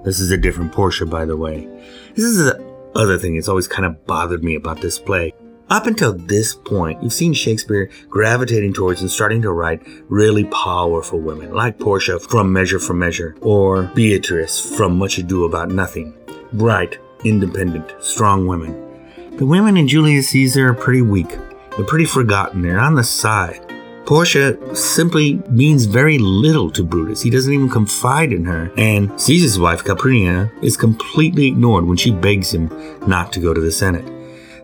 This 0.04 0.20
is 0.20 0.30
a 0.30 0.36
different 0.36 0.72
Portia, 0.72 1.06
by 1.06 1.24
the 1.24 1.36
way. 1.36 1.66
This 2.14 2.24
is 2.24 2.38
the 2.38 2.62
other 2.94 3.18
thing 3.18 3.34
that's 3.34 3.48
always 3.48 3.66
kind 3.66 3.86
of 3.86 4.06
bothered 4.06 4.44
me 4.44 4.54
about 4.54 4.80
this 4.80 4.98
play. 4.98 5.32
Up 5.70 5.86
until 5.86 6.14
this 6.14 6.54
point, 6.54 7.02
you've 7.02 7.12
seen 7.12 7.34
Shakespeare 7.34 7.90
gravitating 8.08 8.72
towards 8.72 9.02
and 9.02 9.10
starting 9.10 9.42
to 9.42 9.52
write 9.52 9.82
really 10.08 10.44
powerful 10.44 11.20
women, 11.20 11.52
like 11.52 11.78
Portia 11.78 12.18
from 12.18 12.52
Measure 12.52 12.78
for 12.78 12.94
Measure, 12.94 13.36
or 13.42 13.84
Beatrice 13.94 14.76
from 14.76 14.96
Much 14.96 15.18
Ado 15.18 15.44
About 15.44 15.70
Nothing. 15.70 16.14
Bright, 16.54 16.98
independent, 17.24 17.92
strong 18.00 18.46
women. 18.46 19.36
The 19.36 19.46
women 19.46 19.76
in 19.76 19.88
Julius 19.88 20.30
Caesar 20.30 20.68
are 20.68 20.74
pretty 20.74 21.02
weak. 21.02 21.28
They're 21.76 21.84
pretty 21.84 22.06
forgotten. 22.06 22.62
They're 22.62 22.80
on 22.80 22.94
the 22.94 23.04
side. 23.04 23.67
Portia 24.08 24.56
simply 24.74 25.34
means 25.50 25.84
very 25.84 26.16
little 26.16 26.70
to 26.70 26.82
Brutus. 26.82 27.20
He 27.20 27.28
doesn't 27.28 27.52
even 27.52 27.68
confide 27.68 28.32
in 28.32 28.42
her. 28.46 28.72
And 28.78 29.20
Caesar's 29.20 29.58
wife, 29.58 29.84
Calpurnia, 29.84 30.50
is 30.62 30.78
completely 30.78 31.48
ignored 31.48 31.84
when 31.84 31.98
she 31.98 32.10
begs 32.10 32.54
him 32.54 32.70
not 33.06 33.34
to 33.34 33.40
go 33.40 33.52
to 33.52 33.60
the 33.60 33.70
Senate. 33.70 34.10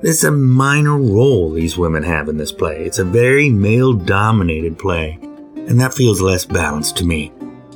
It's 0.03 0.25
a 0.25 0.31
minor 0.31 0.97
role 0.97 1.51
these 1.51 1.77
women 1.77 2.05
have 2.05 2.31
in 2.31 2.39
this 2.39 2.53
play. 2.53 2.87
It's 2.87 2.99
a 2.99 3.05
very 3.05 3.51
male 3.51 3.93
dominated 3.93 4.79
play, 4.79 5.19
and 5.21 5.79
that 5.79 5.93
feels 5.93 6.23
less 6.23 6.47
balanced 6.47 6.97
to 6.97 7.05
me. 7.05 7.31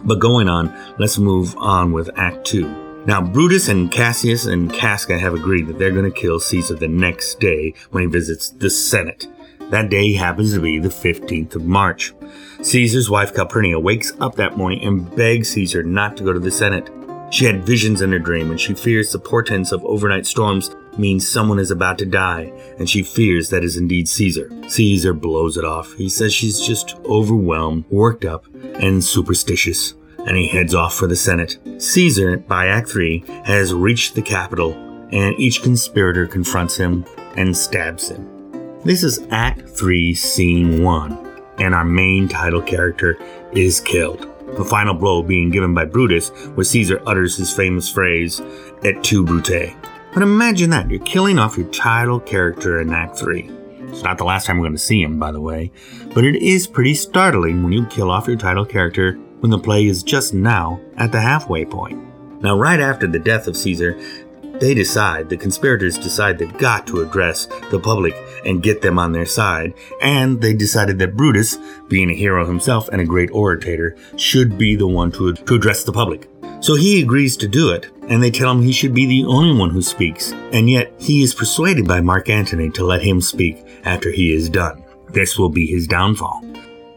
But 0.04 0.20
going 0.20 0.48
on, 0.48 0.74
let's 0.98 1.18
move 1.18 1.54
on 1.58 1.92
with 1.92 2.08
Act 2.16 2.46
2. 2.46 3.04
Now, 3.04 3.20
Brutus 3.20 3.68
and 3.68 3.92
Cassius 3.92 4.46
and 4.46 4.72
Casca 4.72 5.18
have 5.18 5.34
agreed 5.34 5.66
that 5.66 5.78
they're 5.78 5.90
going 5.90 6.10
to 6.10 6.20
kill 6.20 6.40
Caesar 6.40 6.76
the 6.76 6.88
next 6.88 7.40
day 7.40 7.74
when 7.90 8.04
he 8.04 8.08
visits 8.08 8.48
the 8.48 8.70
Senate. 8.70 9.26
That 9.70 9.90
day 9.90 10.14
happens 10.14 10.54
to 10.54 10.60
be 10.60 10.78
the 10.78 10.88
15th 10.88 11.54
of 11.54 11.64
March. 11.64 12.14
Caesar's 12.62 13.10
wife 13.10 13.34
Calpurnia 13.34 13.78
wakes 13.78 14.12
up 14.20 14.34
that 14.36 14.56
morning 14.56 14.82
and 14.82 15.14
begs 15.14 15.50
Caesar 15.50 15.82
not 15.82 16.16
to 16.16 16.24
go 16.24 16.32
to 16.32 16.40
the 16.40 16.50
Senate. 16.50 16.90
She 17.30 17.44
had 17.44 17.66
visions 17.66 18.00
in 18.00 18.10
her 18.12 18.18
dream 18.18 18.50
and 18.50 18.58
she 18.58 18.74
fears 18.74 19.12
the 19.12 19.18
portents 19.18 19.70
of 19.72 19.84
overnight 19.84 20.26
storms 20.26 20.70
means 20.98 21.28
someone 21.28 21.58
is 21.58 21.70
about 21.70 21.98
to 21.98 22.06
die, 22.06 22.52
and 22.78 22.88
she 22.88 23.02
fears 23.02 23.50
that 23.50 23.62
is 23.62 23.76
indeed 23.76 24.08
Caesar. 24.08 24.50
Caesar 24.68 25.12
blows 25.12 25.56
it 25.56 25.64
off. 25.64 25.92
He 25.94 26.08
says 26.08 26.32
she's 26.32 26.60
just 26.60 26.96
overwhelmed, 27.04 27.84
worked 27.90 28.24
up, 28.24 28.46
and 28.54 29.04
superstitious, 29.04 29.94
and 30.18 30.36
he 30.36 30.48
heads 30.48 30.74
off 30.74 30.94
for 30.94 31.06
the 31.06 31.16
Senate. 31.16 31.58
Caesar, 31.78 32.38
by 32.38 32.66
Act 32.66 32.88
3, 32.88 33.24
has 33.44 33.72
reached 33.72 34.14
the 34.14 34.22
capital, 34.22 34.72
and 35.12 35.38
each 35.38 35.62
conspirator 35.62 36.26
confronts 36.26 36.76
him 36.76 37.04
and 37.36 37.56
stabs 37.56 38.08
him. 38.08 38.37
This 38.84 39.02
is 39.02 39.26
Act 39.32 39.68
3, 39.68 40.14
Scene 40.14 40.84
1, 40.84 41.42
and 41.58 41.74
our 41.74 41.84
main 41.84 42.28
title 42.28 42.62
character 42.62 43.18
is 43.50 43.80
killed. 43.80 44.20
The 44.56 44.64
final 44.64 44.94
blow 44.94 45.20
being 45.20 45.50
given 45.50 45.74
by 45.74 45.84
Brutus, 45.84 46.28
where 46.54 46.62
Caesar 46.62 47.02
utters 47.04 47.36
his 47.36 47.52
famous 47.52 47.90
phrase, 47.90 48.40
Et 48.84 49.02
tu, 49.02 49.24
Brute, 49.24 49.74
but 50.14 50.22
imagine 50.22 50.70
that, 50.70 50.88
you're 50.88 51.00
killing 51.00 51.40
off 51.40 51.58
your 51.58 51.66
title 51.70 52.20
character 52.20 52.80
in 52.80 52.92
Act 52.94 53.18
3. 53.18 53.50
It's 53.88 54.04
not 54.04 54.16
the 54.16 54.24
last 54.24 54.46
time 54.46 54.58
we're 54.58 54.66
going 54.66 54.76
to 54.76 54.82
see 54.82 55.02
him, 55.02 55.18
by 55.18 55.32
the 55.32 55.40
way, 55.40 55.72
but 56.14 56.24
it 56.24 56.36
is 56.36 56.68
pretty 56.68 56.94
startling 56.94 57.64
when 57.64 57.72
you 57.72 57.84
kill 57.86 58.12
off 58.12 58.28
your 58.28 58.36
title 58.36 58.64
character 58.64 59.14
when 59.40 59.50
the 59.50 59.58
play 59.58 59.86
is 59.86 60.04
just 60.04 60.34
now 60.34 60.80
at 60.96 61.10
the 61.10 61.20
halfway 61.20 61.64
point. 61.64 62.00
Now, 62.42 62.56
right 62.56 62.78
after 62.78 63.08
the 63.08 63.18
death 63.18 63.48
of 63.48 63.56
Caesar, 63.56 64.00
they 64.60 64.74
decide, 64.74 65.28
the 65.28 65.36
conspirators 65.36 65.98
decide 65.98 66.38
they've 66.38 66.58
got 66.58 66.86
to 66.88 67.00
address 67.00 67.46
the 67.70 67.80
public 67.80 68.14
and 68.44 68.62
get 68.62 68.82
them 68.82 68.98
on 68.98 69.12
their 69.12 69.26
side, 69.26 69.74
and 70.00 70.40
they 70.40 70.54
decided 70.54 70.98
that 70.98 71.16
Brutus, 71.16 71.58
being 71.88 72.10
a 72.10 72.14
hero 72.14 72.46
himself 72.46 72.88
and 72.88 73.00
a 73.00 73.06
great 73.06 73.30
orator, 73.32 73.96
should 74.16 74.58
be 74.58 74.76
the 74.76 74.86
one 74.86 75.12
to, 75.12 75.34
to 75.34 75.54
address 75.54 75.84
the 75.84 75.92
public. 75.92 76.28
So 76.60 76.74
he 76.74 77.00
agrees 77.00 77.36
to 77.36 77.48
do 77.48 77.70
it, 77.70 77.88
and 78.08 78.22
they 78.22 78.30
tell 78.30 78.50
him 78.50 78.62
he 78.62 78.72
should 78.72 78.94
be 78.94 79.06
the 79.06 79.24
only 79.26 79.56
one 79.56 79.70
who 79.70 79.82
speaks, 79.82 80.32
and 80.52 80.68
yet 80.68 80.92
he 80.98 81.22
is 81.22 81.34
persuaded 81.34 81.86
by 81.86 82.00
Mark 82.00 82.28
Antony 82.28 82.70
to 82.70 82.84
let 82.84 83.02
him 83.02 83.20
speak 83.20 83.64
after 83.84 84.10
he 84.10 84.32
is 84.32 84.48
done. 84.48 84.84
This 85.10 85.38
will 85.38 85.50
be 85.50 85.66
his 85.66 85.86
downfall. 85.86 86.42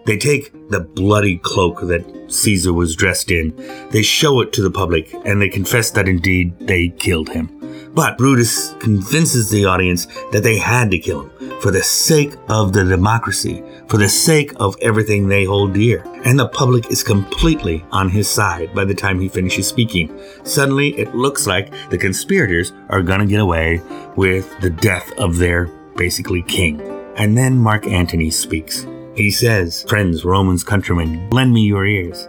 They 0.05 0.17
take 0.17 0.51
the 0.69 0.79
bloody 0.79 1.38
cloak 1.38 1.81
that 1.81 2.31
Caesar 2.31 2.74
was 2.74 2.95
dressed 2.95 3.29
in, 3.29 3.53
they 3.91 4.01
show 4.01 4.41
it 4.41 4.51
to 4.53 4.63
the 4.63 4.71
public, 4.71 5.13
and 5.25 5.39
they 5.39 5.50
confess 5.50 5.91
that 5.91 6.07
indeed 6.07 6.57
they 6.60 6.89
killed 6.89 7.29
him. 7.29 7.61
But 7.93 8.17
Brutus 8.17 8.74
convinces 8.79 9.50
the 9.50 9.65
audience 9.65 10.07
that 10.31 10.43
they 10.43 10.57
had 10.57 10.91
to 10.91 11.00
kill 11.00 11.24
him 11.24 11.60
for 11.60 11.71
the 11.71 11.83
sake 11.83 12.36
of 12.48 12.71
the 12.71 12.86
democracy, 12.86 13.63
for 13.88 13.98
the 13.98 14.07
sake 14.07 14.53
of 14.55 14.77
everything 14.81 15.27
they 15.27 15.43
hold 15.43 15.74
dear. 15.74 16.03
And 16.24 16.39
the 16.39 16.48
public 16.48 16.89
is 16.89 17.03
completely 17.03 17.86
on 17.91 18.10
his 18.10 18.29
side 18.29 18.74
by 18.74 18.86
the 18.86 18.95
time 18.95 19.19
he 19.19 19.27
finishes 19.27 19.67
speaking. 19.67 20.17
Suddenly, 20.43 20.98
it 20.98 21.13
looks 21.13 21.48
like 21.48 21.74
the 21.89 21.98
conspirators 21.98 22.71
are 22.89 23.01
gonna 23.01 23.25
get 23.25 23.41
away 23.41 23.81
with 24.15 24.50
the 24.62 24.69
death 24.69 25.12
of 25.17 25.38
their 25.38 25.65
basically 25.98 26.43
king. 26.43 26.79
And 27.17 27.38
then 27.38 27.57
Mark 27.57 27.86
Antony 27.88 28.31
speaks. 28.31 28.88
He 29.15 29.29
says, 29.29 29.83
Friends, 29.89 30.24
Romans, 30.24 30.63
countrymen, 30.63 31.29
lend 31.31 31.53
me 31.53 31.63
your 31.63 31.86
ears 31.86 32.27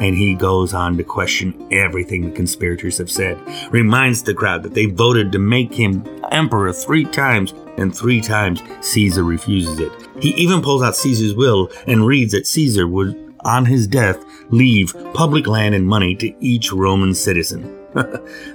and 0.00 0.16
he 0.16 0.34
goes 0.34 0.74
on 0.74 0.96
to 0.96 1.04
question 1.04 1.68
everything 1.70 2.22
the 2.22 2.30
conspirators 2.30 2.98
have 2.98 3.10
said. 3.10 3.38
Reminds 3.70 4.22
the 4.22 4.34
crowd 4.34 4.62
that 4.62 4.74
they 4.74 4.86
voted 4.86 5.32
to 5.32 5.38
make 5.38 5.72
him 5.72 6.04
emperor 6.30 6.72
three 6.72 7.04
times, 7.04 7.54
and 7.76 7.96
three 7.96 8.20
times 8.20 8.62
Caesar 8.80 9.24
refuses 9.24 9.78
it. 9.78 9.92
He 10.20 10.30
even 10.30 10.62
pulls 10.62 10.82
out 10.82 10.96
Caesar's 10.96 11.34
will 11.34 11.70
and 11.86 12.06
reads 12.06 12.32
that 12.32 12.46
Caesar 12.46 12.86
would, 12.86 13.34
on 13.44 13.64
his 13.64 13.86
death, 13.86 14.24
leave 14.50 14.94
public 15.14 15.46
land 15.46 15.74
and 15.74 15.86
money 15.86 16.14
to 16.16 16.34
each 16.44 16.72
Roman 16.72 17.14
citizen. 17.14 17.78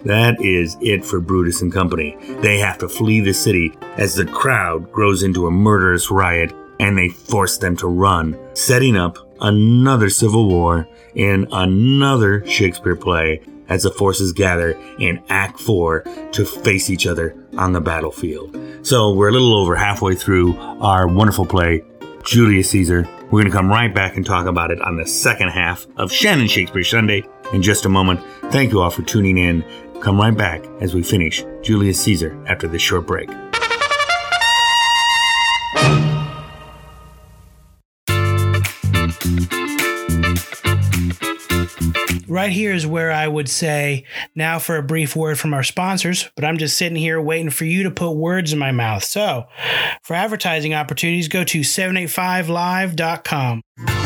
that 0.03 0.35
is 0.39 0.77
it 0.81 1.05
for 1.05 1.19
Brutus 1.19 1.61
and 1.61 1.71
company. 1.71 2.17
They 2.41 2.57
have 2.57 2.79
to 2.79 2.89
flee 2.89 3.19
the 3.21 3.33
city 3.33 3.77
as 3.97 4.15
the 4.15 4.25
crowd 4.25 4.91
grows 4.91 5.21
into 5.21 5.45
a 5.45 5.51
murderous 5.51 6.09
riot 6.09 6.53
and 6.79 6.97
they 6.97 7.09
force 7.09 7.57
them 7.57 7.75
to 7.77 7.87
run, 7.87 8.37
setting 8.53 8.95
up 8.95 9.17
another 9.41 10.09
civil 10.09 10.47
war 10.47 10.87
in 11.15 11.47
another 11.51 12.45
Shakespeare 12.45 12.95
play 12.95 13.41
as 13.69 13.83
the 13.83 13.91
forces 13.91 14.31
gather 14.31 14.71
in 14.99 15.21
Act 15.29 15.59
4 15.59 16.03
to 16.31 16.45
face 16.45 16.89
each 16.89 17.05
other 17.05 17.35
on 17.57 17.73
the 17.73 17.81
battlefield. 17.81 18.57
So 18.81 19.13
we're 19.13 19.29
a 19.29 19.33
little 19.33 19.53
over 19.53 19.75
halfway 19.75 20.15
through 20.15 20.57
our 20.57 21.07
wonderful 21.07 21.45
play, 21.45 21.83
Julius 22.23 22.69
Caesar. 22.69 23.07
We're 23.25 23.41
going 23.41 23.45
to 23.45 23.51
come 23.51 23.69
right 23.69 23.93
back 23.93 24.15
and 24.15 24.25
talk 24.25 24.45
about 24.45 24.71
it 24.71 24.81
on 24.81 24.95
the 24.95 25.05
second 25.05 25.49
half 25.49 25.85
of 25.97 26.11
Shannon 26.11 26.47
Shakespeare 26.47 26.83
Sunday 26.83 27.23
in 27.51 27.61
just 27.61 27.85
a 27.85 27.89
moment. 27.89 28.21
Thank 28.51 28.71
you 28.71 28.81
all 28.81 28.89
for 28.89 29.01
tuning 29.03 29.37
in. 29.37 29.65
Come 30.01 30.19
right 30.19 30.35
back 30.35 30.63
as 30.79 30.93
we 30.93 31.03
finish 31.03 31.43
Julius 31.61 31.99
Caesar 32.03 32.41
after 32.47 32.67
this 32.67 32.81
short 32.81 33.05
break. 33.05 33.29
Right 42.37 42.51
here 42.51 42.71
is 42.71 42.85
where 42.85 43.11
I 43.11 43.27
would 43.27 43.49
say 43.49 44.03
now 44.35 44.59
for 44.59 44.77
a 44.77 44.83
brief 44.83 45.15
word 45.15 45.39
from 45.39 45.55
our 45.55 45.63
sponsors, 45.63 46.29
but 46.35 46.45
I'm 46.45 46.59
just 46.59 46.77
sitting 46.77 46.95
here 46.95 47.19
waiting 47.19 47.49
for 47.49 47.65
you 47.65 47.81
to 47.81 47.89
put 47.89 48.11
words 48.11 48.53
in 48.53 48.59
my 48.59 48.71
mouth. 48.71 49.03
So 49.03 49.47
for 50.03 50.13
advertising 50.13 50.75
opportunities, 50.75 51.29
go 51.29 51.43
to 51.43 51.61
785live.com. 51.61 53.96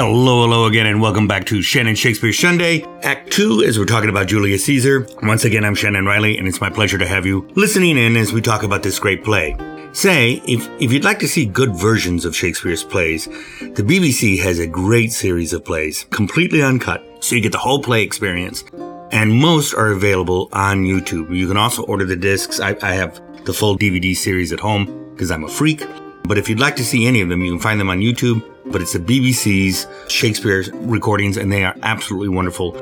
Hello, 0.00 0.42
hello 0.42 0.66
again, 0.66 0.86
and 0.86 1.00
welcome 1.00 1.26
back 1.26 1.44
to 1.46 1.60
Shannon 1.60 1.96
Shakespeare 1.96 2.32
Sunday, 2.32 2.84
Act 3.02 3.32
2, 3.32 3.64
as 3.64 3.80
we're 3.80 3.84
talking 3.84 4.08
about 4.08 4.28
Julius 4.28 4.64
Caesar. 4.66 5.08
Once 5.24 5.44
again, 5.44 5.64
I'm 5.64 5.74
Shannon 5.74 6.06
Riley, 6.06 6.38
and 6.38 6.46
it's 6.46 6.60
my 6.60 6.70
pleasure 6.70 6.98
to 6.98 7.06
have 7.08 7.26
you 7.26 7.48
listening 7.56 7.98
in 7.98 8.16
as 8.16 8.32
we 8.32 8.40
talk 8.40 8.62
about 8.62 8.84
this 8.84 9.00
great 9.00 9.24
play. 9.24 9.56
Say, 9.90 10.40
if, 10.46 10.68
if 10.80 10.92
you'd 10.92 11.02
like 11.02 11.18
to 11.18 11.26
see 11.26 11.46
good 11.46 11.74
versions 11.74 12.24
of 12.24 12.36
Shakespeare's 12.36 12.84
plays, 12.84 13.24
the 13.24 13.82
BBC 13.82 14.38
has 14.40 14.60
a 14.60 14.68
great 14.68 15.12
series 15.12 15.52
of 15.52 15.64
plays, 15.64 16.04
completely 16.10 16.62
uncut, 16.62 17.04
so 17.18 17.34
you 17.34 17.42
get 17.42 17.50
the 17.50 17.58
whole 17.58 17.82
play 17.82 18.04
experience. 18.04 18.62
And 19.10 19.34
most 19.34 19.74
are 19.74 19.90
available 19.90 20.48
on 20.52 20.84
YouTube. 20.84 21.34
You 21.34 21.48
can 21.48 21.56
also 21.56 21.82
order 21.82 22.04
the 22.04 22.14
discs. 22.14 22.60
I, 22.60 22.76
I 22.82 22.92
have 22.92 23.20
the 23.46 23.52
full 23.52 23.76
DVD 23.76 24.16
series 24.16 24.52
at 24.52 24.60
home 24.60 25.10
because 25.10 25.32
I'm 25.32 25.42
a 25.42 25.48
freak. 25.48 25.82
But 26.22 26.38
if 26.38 26.48
you'd 26.48 26.60
like 26.60 26.76
to 26.76 26.84
see 26.84 27.04
any 27.04 27.20
of 27.20 27.28
them, 27.28 27.42
you 27.42 27.50
can 27.50 27.60
find 27.60 27.80
them 27.80 27.90
on 27.90 27.98
YouTube 27.98 28.44
but 28.70 28.80
it's 28.82 28.92
the 28.92 28.98
BBC's 28.98 29.86
Shakespeare 30.12 30.64
recordings, 30.72 31.36
and 31.36 31.52
they 31.52 31.64
are 31.64 31.74
absolutely 31.82 32.28
wonderful. 32.28 32.72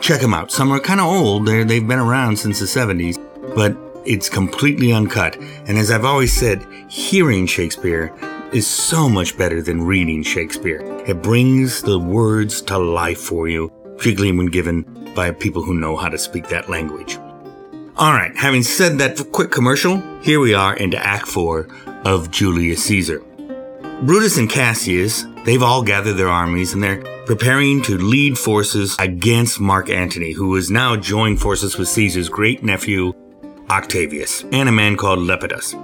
Check 0.00 0.20
them 0.20 0.34
out. 0.34 0.50
Some 0.50 0.72
are 0.72 0.80
kind 0.80 1.00
of 1.00 1.06
old; 1.06 1.46
they 1.46 1.64
they've 1.64 1.86
been 1.86 1.98
around 1.98 2.38
since 2.38 2.60
the 2.60 2.66
'70s, 2.66 3.16
but 3.54 3.76
it's 4.04 4.28
completely 4.28 4.92
uncut. 4.92 5.36
And 5.66 5.78
as 5.78 5.90
I've 5.90 6.04
always 6.04 6.32
said, 6.32 6.66
hearing 6.88 7.46
Shakespeare 7.46 8.14
is 8.52 8.66
so 8.66 9.08
much 9.08 9.36
better 9.36 9.62
than 9.62 9.82
reading 9.82 10.22
Shakespeare. 10.22 10.80
It 11.06 11.22
brings 11.22 11.82
the 11.82 11.98
words 11.98 12.62
to 12.62 12.78
life 12.78 13.18
for 13.18 13.48
you, 13.48 13.70
particularly 13.96 14.36
when 14.36 14.46
given 14.46 15.12
by 15.14 15.30
people 15.30 15.62
who 15.62 15.74
know 15.74 15.96
how 15.96 16.08
to 16.08 16.18
speak 16.18 16.48
that 16.48 16.68
language. 16.68 17.18
All 17.96 18.12
right, 18.12 18.36
having 18.36 18.62
said 18.62 18.98
that 18.98 19.20
quick 19.32 19.50
commercial, 19.50 20.02
here 20.20 20.40
we 20.40 20.52
are 20.52 20.76
into 20.76 20.98
Act 20.98 21.28
4 21.28 21.68
of 22.04 22.30
Julius 22.30 22.84
Caesar. 22.84 23.22
Brutus 24.02 24.36
and 24.36 24.50
Cassius, 24.50 25.24
they've 25.44 25.62
all 25.62 25.82
gathered 25.82 26.14
their 26.14 26.28
armies 26.28 26.72
and 26.72 26.82
they're 26.82 27.02
preparing 27.26 27.82
to 27.82 27.96
lead 27.96 28.38
forces 28.38 28.96
against 28.98 29.60
Mark 29.60 29.88
Antony, 29.88 30.32
who 30.32 30.54
has 30.54 30.70
now 30.70 30.96
joined 30.96 31.40
forces 31.40 31.78
with 31.78 31.88
Caesar's 31.88 32.28
great 32.28 32.62
nephew, 32.62 33.12
Octavius, 33.70 34.44
and 34.52 34.68
a 34.68 34.72
man 34.72 34.96
called 34.96 35.20
Lepidus. 35.20 35.74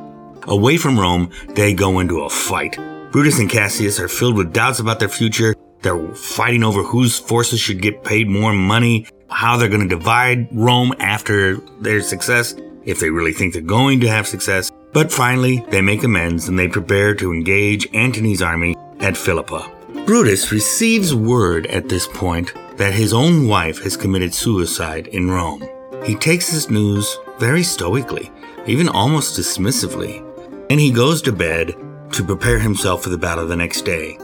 Away 0.49 0.77
from 0.77 0.99
Rome, 0.99 1.31
they 1.51 1.73
go 1.75 2.01
into 2.01 2.23
a 2.23 2.31
fight. 2.31 2.77
Brutus 3.13 3.39
and 3.39 3.51
Cassius 3.51 4.01
are 4.01 4.09
filled 4.09 4.37
with 4.37 4.53
doubts 4.53 4.81
about 4.81 5.01
their 5.01 5.09
future. 5.09 5.55
They're 5.83 6.15
fighting 6.15 6.63
over 6.63 6.83
whose 6.83 7.19
forces 7.19 7.61
should 7.61 7.83
get 7.83 8.05
paid 8.05 8.29
more 8.29 8.53
money, 8.53 9.07
how 9.29 9.57
they're 9.57 9.69
going 9.69 9.89
to 9.89 9.97
divide 9.97 10.49
Rome 10.53 10.95
after 10.99 11.57
their 11.81 12.01
success, 12.03 12.55
if 12.85 13.01
they 13.01 13.11
really 13.11 13.33
think 13.33 13.53
they're 13.53 13.63
going 13.63 14.01
to 14.01 14.09
have 14.09 14.27
success. 14.27 14.71
But 14.93 15.13
finally, 15.13 15.65
they 15.71 15.81
make 15.81 16.03
amends 16.03 16.49
and 16.49 16.59
they 16.59 16.69
prepare 16.69 17.15
to 17.15 17.33
engage 17.33 17.93
Antony's 17.95 18.43
army 18.43 18.77
at 19.01 19.17
Philippi. 19.17 19.65
Brutus 20.07 20.53
receives 20.53 21.15
word 21.15 21.67
at 21.67 21.89
this 21.89 22.07
point 22.07 22.53
that 22.77 22.95
his 22.95 23.13
own 23.13 23.47
wife 23.47 23.83
has 23.83 23.97
committed 23.97 24.35
suicide 24.35 25.07
in 25.09 25.31
Rome. 25.31 25.69
He 26.05 26.15
takes 26.15 26.51
this 26.51 26.71
news 26.71 27.19
very 27.39 27.63
stoically, 27.63 28.31
even 28.67 28.89
almost 28.89 29.39
dismissively, 29.39 30.25
and 30.71 30.81
he 30.81 30.91
goes 30.91 31.21
to 31.23 31.33
bed 31.33 31.75
to 32.13 32.25
prepare 32.25 32.59
himself 32.59 33.03
for 33.03 33.11
the 33.11 33.19
battle 33.19 33.47
the 33.47 33.57
next 33.57 33.83
day. 33.83 34.17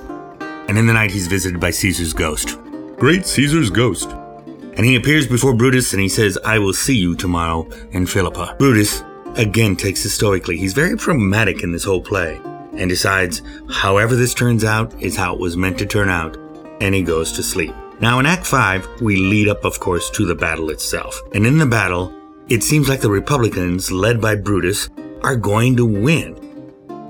And 0.69 0.79
in 0.79 0.87
the 0.87 0.93
night, 0.93 1.11
he's 1.11 1.29
visited 1.29 1.61
by 1.61 1.71
Caesar's 1.71 2.13
ghost. 2.13 2.59
Great 2.97 3.27
Caesar's 3.27 3.71
ghost. 3.71 4.11
And 4.11 4.85
he 4.85 4.97
appears 4.97 5.27
before 5.27 5.55
Brutus 5.55 5.93
and 5.93 6.03
he 6.03 6.09
says, 6.09 6.39
I 6.45 6.59
will 6.59 6.73
see 6.73 6.97
you 6.97 7.15
tomorrow 7.15 7.69
in 7.93 8.07
Philippi. 8.07 8.53
Brutus 8.59 9.03
again 9.37 9.77
takes 9.77 10.05
it 10.05 10.11
stoically. 10.11 10.57
He's 10.57 10.73
very 10.73 10.97
pragmatic 10.97 11.63
in 11.63 11.73
this 11.73 11.85
whole 11.85 12.03
play 12.03 12.41
and 12.79 12.89
decides 12.89 13.43
however 13.71 14.15
this 14.15 14.35
turns 14.35 14.65
out 14.65 15.01
is 15.03 15.17
how 15.17 15.35
it 15.35 15.41
was 15.41 15.57
meant 15.57 15.79
to 15.79 15.87
turn 15.87 16.09
out, 16.09 16.37
and 16.81 16.95
he 16.95 17.03
goes 17.03 17.33
to 17.33 17.43
sleep. 17.43 17.75
Now, 18.01 18.19
in 18.19 18.27
Act 18.27 18.47
5, 18.47 19.01
we 19.01 19.17
lead 19.17 19.49
up, 19.49 19.65
of 19.65 19.81
course, 19.81 20.11
to 20.11 20.27
the 20.27 20.35
battle 20.35 20.71
itself. 20.71 21.21
And 21.35 21.47
in 21.47 21.57
the 21.59 21.67
battle, 21.67 22.15
it 22.49 22.63
seems 22.63 22.89
like 22.89 23.01
the 23.01 23.11
Republicans, 23.11 23.91
led 23.91 24.21
by 24.21 24.35
Brutus, 24.35 24.91
are 25.23 25.37
going 25.37 25.77
to 25.77 25.87
win. 25.87 26.35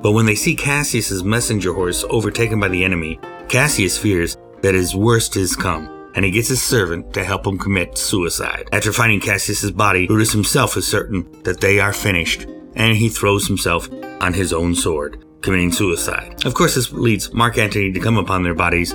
But 0.00 0.12
when 0.12 0.26
they 0.26 0.36
see 0.36 0.54
Cassius's 0.54 1.24
messenger 1.24 1.72
horse 1.72 2.04
overtaken 2.08 2.60
by 2.60 2.68
the 2.68 2.84
enemy, 2.84 3.18
Cassius 3.48 3.98
fears 3.98 4.36
that 4.62 4.74
his 4.74 4.94
worst 4.94 5.34
has 5.34 5.56
come 5.56 5.92
and 6.16 6.24
he 6.24 6.30
gets 6.30 6.48
his 6.48 6.62
servant 6.62 7.12
to 7.12 7.22
help 7.22 7.46
him 7.46 7.58
commit 7.58 7.98
suicide. 7.98 8.68
After 8.72 8.92
finding 8.92 9.20
Cassius's 9.20 9.70
body, 9.70 10.06
Brutus 10.06 10.32
himself 10.32 10.76
is 10.76 10.88
certain 10.88 11.30
that 11.42 11.60
they 11.60 11.78
are 11.78 11.92
finished, 11.92 12.46
and 12.74 12.96
he 12.96 13.10
throws 13.10 13.46
himself 13.46 13.90
on 14.22 14.32
his 14.32 14.52
own 14.52 14.74
sword, 14.74 15.25
committing 15.40 15.72
suicide. 15.72 16.44
Of 16.44 16.54
course, 16.54 16.74
this 16.74 16.92
leads 16.92 17.32
Mark 17.32 17.58
Antony 17.58 17.92
to 17.92 18.00
come 18.00 18.18
upon 18.18 18.42
their 18.42 18.54
bodies, 18.54 18.94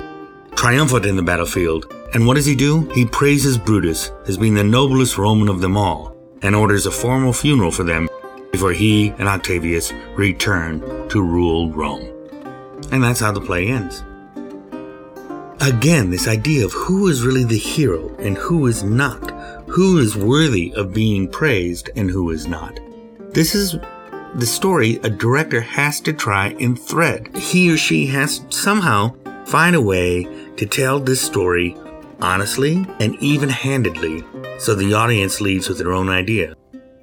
triumphant 0.54 1.06
in 1.06 1.16
the 1.16 1.22
battlefield. 1.22 1.94
And 2.14 2.26
what 2.26 2.34
does 2.34 2.46
he 2.46 2.54
do? 2.54 2.88
He 2.90 3.06
praises 3.06 3.56
Brutus 3.56 4.10
as 4.26 4.36
being 4.36 4.54
the 4.54 4.64
noblest 4.64 5.16
Roman 5.16 5.48
of 5.48 5.60
them 5.60 5.76
all, 5.76 6.16
and 6.42 6.54
orders 6.54 6.86
a 6.86 6.90
formal 6.90 7.32
funeral 7.32 7.70
for 7.70 7.84
them 7.84 8.08
before 8.50 8.72
he 8.72 9.08
and 9.18 9.28
Octavius 9.28 9.92
return 10.14 10.80
to 11.08 11.22
rule 11.22 11.70
Rome. 11.70 12.06
And 12.92 13.02
that's 13.02 13.20
how 13.20 13.32
the 13.32 13.40
play 13.40 13.68
ends. 13.68 14.04
Again, 15.60 16.10
this 16.10 16.28
idea 16.28 16.64
of 16.64 16.72
who 16.72 17.08
is 17.08 17.22
really 17.22 17.44
the 17.44 17.56
hero 17.56 18.14
and 18.16 18.36
who 18.36 18.66
is 18.66 18.82
not, 18.82 19.30
who 19.68 19.98
is 19.98 20.16
worthy 20.16 20.74
of 20.74 20.92
being 20.92 21.28
praised 21.28 21.88
and 21.96 22.10
who 22.10 22.30
is 22.30 22.46
not. 22.46 22.78
This 23.30 23.54
is 23.54 23.76
the 24.34 24.46
story 24.46 24.98
a 25.02 25.10
director 25.10 25.60
has 25.60 26.00
to 26.00 26.12
try 26.12 26.48
and 26.60 26.78
thread. 26.78 27.36
He 27.36 27.72
or 27.72 27.76
she 27.76 28.06
has 28.06 28.44
somehow 28.50 29.14
find 29.46 29.76
a 29.76 29.80
way 29.80 30.24
to 30.56 30.66
tell 30.66 30.98
this 30.98 31.20
story 31.20 31.76
honestly 32.20 32.86
and 33.00 33.16
even 33.16 33.48
handedly 33.48 34.24
so 34.58 34.74
the 34.74 34.94
audience 34.94 35.40
leaves 35.40 35.68
with 35.68 35.78
their 35.78 35.92
own 35.92 36.08
idea. 36.08 36.54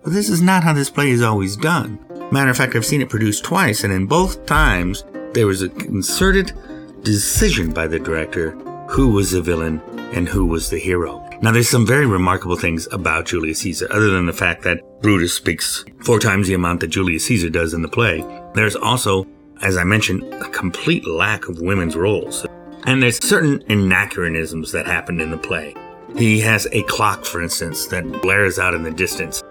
But 0.03 0.13
this 0.13 0.29
is 0.29 0.41
not 0.41 0.63
how 0.63 0.73
this 0.73 0.89
play 0.89 1.09
is 1.09 1.21
always 1.21 1.55
done. 1.55 1.99
Matter 2.31 2.49
of 2.49 2.57
fact, 2.57 2.75
I've 2.75 2.85
seen 2.85 3.01
it 3.01 3.09
produced 3.09 3.43
twice, 3.43 3.83
and 3.83 3.91
in 3.91 4.05
both 4.05 4.45
times, 4.45 5.03
there 5.33 5.47
was 5.47 5.61
a 5.61 5.69
concerted 5.69 6.53
decision 7.01 7.71
by 7.71 7.87
the 7.87 7.99
director 7.99 8.51
who 8.89 9.09
was 9.09 9.31
the 9.31 9.41
villain 9.41 9.81
and 10.13 10.27
who 10.27 10.45
was 10.45 10.69
the 10.69 10.79
hero. 10.79 11.28
Now, 11.41 11.51
there's 11.53 11.69
some 11.69 11.87
very 11.87 12.05
remarkable 12.05 12.57
things 12.57 12.85
about 12.91 13.25
Julius 13.25 13.59
Caesar, 13.59 13.87
other 13.91 14.09
than 14.09 14.25
the 14.25 14.33
fact 14.33 14.63
that 14.63 14.81
Brutus 15.01 15.33
speaks 15.33 15.85
four 16.03 16.19
times 16.19 16.47
the 16.47 16.53
amount 16.53 16.81
that 16.81 16.89
Julius 16.89 17.25
Caesar 17.27 17.49
does 17.49 17.73
in 17.73 17.81
the 17.81 17.87
play. 17.87 18.25
There's 18.55 18.75
also, 18.75 19.25
as 19.61 19.77
I 19.77 19.85
mentioned, 19.85 20.23
a 20.33 20.49
complete 20.49 21.07
lack 21.07 21.47
of 21.47 21.61
women's 21.61 21.95
roles. 21.95 22.45
And 22.85 23.01
there's 23.01 23.23
certain 23.25 23.63
anachronisms 23.69 24.73
that 24.73 24.85
happen 24.85 25.21
in 25.21 25.31
the 25.31 25.37
play. 25.37 25.75
He 26.17 26.41
has 26.41 26.67
a 26.73 26.83
clock, 26.83 27.23
for 27.23 27.41
instance, 27.41 27.85
that 27.87 28.21
blares 28.21 28.59
out 28.59 28.73
in 28.73 28.83
the 28.83 28.91
distance. 28.91 29.41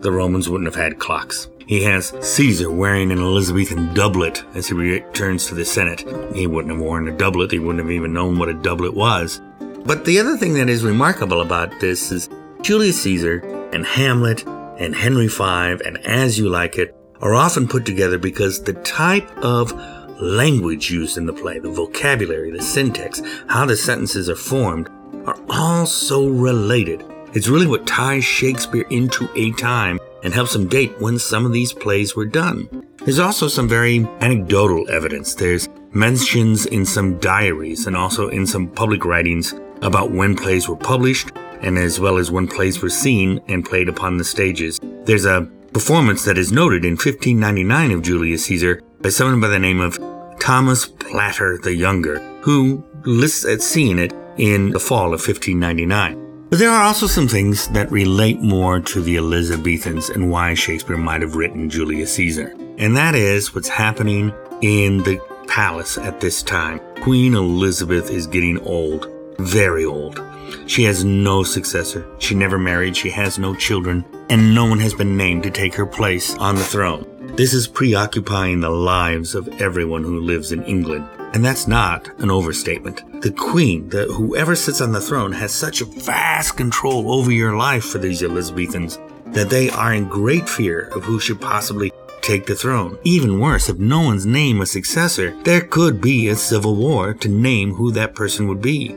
The 0.00 0.12
Romans 0.12 0.50
wouldn't 0.50 0.68
have 0.68 0.82
had 0.82 0.98
clocks. 0.98 1.48
He 1.66 1.82
has 1.84 2.12
Caesar 2.20 2.70
wearing 2.70 3.12
an 3.12 3.18
Elizabethan 3.18 3.94
doublet 3.94 4.44
as 4.54 4.68
he 4.68 4.74
returns 4.74 5.46
to 5.46 5.54
the 5.54 5.64
Senate. 5.64 6.04
He 6.34 6.46
wouldn't 6.46 6.74
have 6.74 6.82
worn 6.82 7.08
a 7.08 7.16
doublet, 7.16 7.52
he 7.52 7.58
wouldn't 7.58 7.82
have 7.84 7.90
even 7.90 8.12
known 8.12 8.38
what 8.38 8.50
a 8.50 8.54
doublet 8.54 8.92
was. 8.92 9.40
But 9.84 10.04
the 10.04 10.18
other 10.20 10.36
thing 10.36 10.54
that 10.54 10.68
is 10.68 10.84
remarkable 10.84 11.40
about 11.40 11.80
this 11.80 12.12
is 12.12 12.28
Julius 12.62 13.02
Caesar 13.02 13.38
and 13.72 13.84
Hamlet 13.84 14.46
and 14.78 14.94
Henry 14.94 15.28
V 15.28 15.42
and 15.42 15.98
As 16.04 16.38
You 16.38 16.48
Like 16.48 16.78
It 16.78 16.94
are 17.20 17.34
often 17.34 17.66
put 17.66 17.84
together 17.84 18.18
because 18.18 18.62
the 18.62 18.74
type 18.74 19.28
of 19.38 19.72
language 20.20 20.90
used 20.90 21.16
in 21.16 21.26
the 21.26 21.32
play, 21.32 21.58
the 21.58 21.70
vocabulary, 21.70 22.50
the 22.50 22.62
syntax, 22.62 23.22
how 23.48 23.64
the 23.64 23.76
sentences 23.76 24.28
are 24.28 24.36
formed, 24.36 24.88
are 25.26 25.38
all 25.48 25.86
so 25.86 26.28
related. 26.28 27.04
It's 27.32 27.48
really 27.48 27.66
what 27.66 27.86
ties 27.86 28.24
Shakespeare 28.24 28.86
into 28.90 29.28
a 29.34 29.52
time 29.52 29.98
and 30.22 30.34
helps 30.34 30.54
him 30.54 30.68
date 30.68 31.00
when 31.00 31.18
some 31.18 31.46
of 31.46 31.52
these 31.52 31.72
plays 31.72 32.14
were 32.14 32.26
done. 32.26 32.86
There's 32.98 33.18
also 33.18 33.48
some 33.48 33.68
very 33.68 34.06
anecdotal 34.20 34.88
evidence. 34.90 35.34
There's 35.34 35.68
mentions 35.92 36.66
in 36.66 36.84
some 36.84 37.18
diaries 37.18 37.86
and 37.86 37.96
also 37.96 38.28
in 38.28 38.46
some 38.46 38.68
public 38.68 39.04
writings 39.04 39.54
about 39.82 40.12
when 40.12 40.36
plays 40.36 40.68
were 40.68 40.76
published 40.76 41.32
and 41.62 41.78
as 41.78 42.00
well 42.00 42.16
as 42.16 42.30
when 42.30 42.46
plays 42.46 42.82
were 42.82 42.90
seen 42.90 43.40
and 43.48 43.64
played 43.64 43.88
upon 43.88 44.16
the 44.16 44.24
stages. 44.24 44.80
There's 45.04 45.26
a 45.26 45.48
performance 45.72 46.24
that 46.24 46.38
is 46.38 46.52
noted 46.52 46.84
in 46.84 46.92
1599 46.92 47.90
of 47.92 48.02
Julius 48.02 48.44
Caesar 48.46 48.82
by 49.00 49.10
someone 49.10 49.40
by 49.40 49.48
the 49.48 49.58
name 49.58 49.80
of 49.80 49.98
Thomas 50.40 50.86
Platter 50.86 51.58
the 51.58 51.74
Younger, 51.74 52.18
who 52.40 52.84
lists 53.04 53.44
at 53.44 53.62
seeing 53.62 53.98
it 53.98 54.12
in 54.36 54.70
the 54.70 54.80
fall 54.80 55.14
of 55.14 55.20
1599. 55.20 56.48
But 56.50 56.58
there 56.58 56.70
are 56.70 56.82
also 56.82 57.06
some 57.06 57.28
things 57.28 57.68
that 57.68 57.92
relate 57.92 58.40
more 58.40 58.80
to 58.80 59.00
the 59.00 59.16
Elizabethans 59.16 60.10
and 60.10 60.30
why 60.30 60.54
Shakespeare 60.54 60.96
might 60.96 61.22
have 61.22 61.36
written 61.36 61.70
Julius 61.70 62.14
Caesar. 62.14 62.56
And 62.78 62.96
that 62.96 63.14
is 63.14 63.54
what's 63.54 63.68
happening 63.68 64.32
in 64.60 64.98
the 65.04 65.20
palace 65.46 65.96
at 65.96 66.20
this 66.20 66.42
time. 66.42 66.80
Queen 67.02 67.34
Elizabeth 67.34 68.10
is 68.10 68.26
getting 68.26 68.58
old, 68.60 69.06
very 69.38 69.84
old. 69.84 70.22
She 70.66 70.84
has 70.84 71.04
no 71.04 71.42
successor. 71.42 72.06
She 72.18 72.34
never 72.34 72.58
married. 72.58 72.96
She 72.96 73.10
has 73.10 73.38
no 73.38 73.54
children. 73.54 74.04
And 74.28 74.54
no 74.54 74.66
one 74.66 74.78
has 74.80 74.94
been 74.94 75.16
named 75.16 75.42
to 75.44 75.50
take 75.50 75.74
her 75.74 75.86
place 75.86 76.36
on 76.36 76.56
the 76.56 76.64
throne. 76.64 77.06
This 77.36 77.54
is 77.54 77.68
preoccupying 77.68 78.60
the 78.60 78.70
lives 78.70 79.34
of 79.34 79.48
everyone 79.60 80.02
who 80.02 80.20
lives 80.20 80.52
in 80.52 80.62
England. 80.64 81.08
And 81.32 81.44
that's 81.44 81.68
not 81.68 82.08
an 82.20 82.30
overstatement. 82.30 83.22
The 83.22 83.30
queen, 83.30 83.88
the, 83.88 84.04
whoever 84.06 84.56
sits 84.56 84.80
on 84.80 84.92
the 84.92 85.00
throne, 85.00 85.32
has 85.32 85.52
such 85.52 85.80
a 85.80 85.84
vast 85.84 86.56
control 86.56 87.12
over 87.12 87.30
your 87.30 87.56
life 87.56 87.84
for 87.84 87.98
these 87.98 88.22
Elizabethans 88.22 88.98
that 89.26 89.48
they 89.48 89.70
are 89.70 89.94
in 89.94 90.08
great 90.08 90.48
fear 90.48 90.88
of 90.88 91.04
who 91.04 91.20
should 91.20 91.40
possibly 91.40 91.92
take 92.20 92.46
the 92.46 92.54
throne. 92.54 92.98
Even 93.04 93.40
worse, 93.40 93.68
if 93.68 93.78
no 93.78 94.00
one's 94.00 94.26
named 94.26 94.60
a 94.60 94.66
successor, 94.66 95.34
there 95.44 95.60
could 95.60 96.00
be 96.00 96.28
a 96.28 96.36
civil 96.36 96.74
war 96.74 97.14
to 97.14 97.28
name 97.28 97.74
who 97.74 97.92
that 97.92 98.14
person 98.14 98.48
would 98.48 98.60
be. 98.60 98.96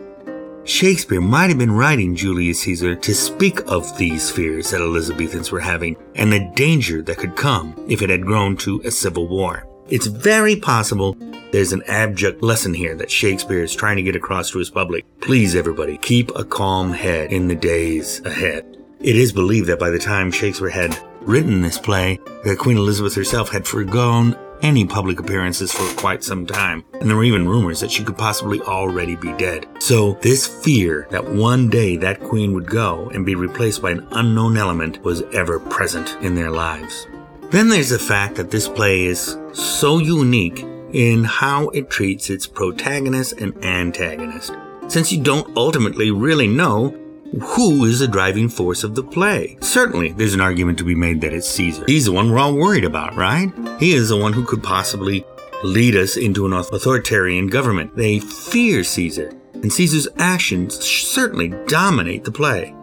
Shakespeare 0.66 1.20
might 1.20 1.50
have 1.50 1.58
been 1.58 1.76
writing 1.76 2.16
Julius 2.16 2.62
Caesar 2.62 2.96
to 2.96 3.14
speak 3.14 3.60
of 3.70 3.98
these 3.98 4.32
fears 4.32 4.72
that 4.72 4.80
Elizabethans 4.80 5.52
were 5.52 5.60
having 5.60 5.98
and 6.16 6.32
the 6.32 6.50
danger 6.56 7.02
that 7.02 7.18
could 7.18 7.36
come 7.36 7.76
if 7.90 8.02
it 8.02 8.10
had 8.10 8.26
grown 8.26 8.56
to 8.58 8.82
a 8.86 8.92
civil 8.92 9.28
war. 9.28 9.68
It's 9.90 10.08
very 10.08 10.56
possible 10.56 11.18
there's 11.52 11.74
an 11.74 11.84
abject 11.88 12.42
lesson 12.42 12.74
here 12.74 12.96
that 12.96 13.12
Shakespeare 13.12 13.62
is 13.62 13.76
trying 13.76 13.98
to 13.98 14.04
get 14.04 14.16
across 14.16 14.52
to 14.52 14.60
his 14.60 14.70
public. 14.70 15.04
Please, 15.20 15.54
everybody, 15.54 15.98
keep 15.98 16.34
a 16.34 16.46
calm 16.46 16.94
head 16.94 17.34
in 17.34 17.50
the 17.50 17.56
days 17.56 18.22
ahead. 18.26 18.78
It 19.02 19.18
is 19.18 19.34
believed 19.34 19.68
that 19.68 19.80
by 19.80 19.90
the 19.90 20.00
time 20.00 20.32
Shakespeare 20.32 20.70
had 20.70 20.98
written 21.20 21.62
this 21.62 21.78
play, 21.78 22.22
that 22.46 22.58
Queen 22.58 22.78
Elizabeth 22.78 23.16
herself 23.16 23.50
had 23.50 23.68
forgone 23.68 24.38
any 24.64 24.86
public 24.86 25.20
appearances 25.20 25.72
for 25.72 25.86
quite 26.00 26.24
some 26.24 26.48
time, 26.48 26.84
and 26.94 27.10
there 27.10 27.18
were 27.18 27.24
even 27.24 27.48
rumors 27.48 27.80
that 27.82 27.92
she 27.92 28.04
could 28.04 28.18
possibly 28.18 28.60
already 28.62 29.16
be 29.16 29.34
dead. 29.34 29.68
So, 29.80 30.14
this 30.22 30.48
fear 30.48 31.08
that 31.12 31.26
one 31.26 31.70
day 31.70 31.98
that 31.98 32.22
queen 32.22 32.54
would 32.54 32.66
go 32.66 33.10
and 33.10 33.26
be 33.26 33.36
replaced 33.36 33.82
by 33.82 33.92
an 33.92 34.08
unknown 34.12 34.58
element 34.58 35.04
was 35.04 35.22
ever 35.34 35.60
present 35.60 36.18
in 36.22 36.34
their 36.34 36.50
lives. 36.50 37.08
Then 37.52 37.70
there's 37.70 37.90
the 37.90 38.00
fact 38.00 38.36
that 38.36 38.50
this 38.50 38.68
play 38.68 39.04
is 39.04 39.38
so 39.52 40.00
unique 40.00 40.66
in 40.94 41.24
how 41.24 41.70
it 41.70 41.90
treats 41.90 42.30
its 42.30 42.48
protagonist 42.48 43.34
and 43.34 43.54
antagonist, 43.64 44.54
since 44.88 45.12
you 45.12 45.22
don't 45.22 45.56
ultimately 45.58 46.10
really 46.12 46.48
know 46.48 46.98
who 47.42 47.86
is 47.86 48.00
the 48.00 48.08
driving 48.08 48.48
force 48.48 48.84
of 48.84 48.96
the 48.96 49.04
play? 49.04 49.58
Certainly, 49.62 50.14
there's 50.14 50.34
an 50.34 50.42
argument 50.42 50.78
to 50.78 50.84
be 50.84 50.96
made 50.96 51.22
that 51.22 51.34
it's 51.34 51.48
Caesar. 51.50 51.84
He's 51.88 52.06
the 52.06 52.12
one 52.12 52.32
we're 52.32 52.40
all 52.40 52.56
worried 52.56 52.84
about, 52.84 53.16
right? 53.16 53.52
He 53.80 53.94
is 53.94 54.10
the 54.10 54.18
one 54.18 54.34
who 54.34 54.46
could 54.46 54.62
possibly 54.62 55.26
lead 55.64 55.96
us 55.96 56.18
into 56.18 56.46
an 56.46 56.54
authoritarian 56.54 57.48
government. 57.48 57.96
They 57.96 58.20
fear 58.20 58.84
Caesar, 58.84 59.34
and 59.54 59.72
Caesar's 59.72 60.08
actions 60.18 60.80
certainly 60.80 61.50
dominate 61.68 62.24
the 62.24 62.32
play. 62.32 62.76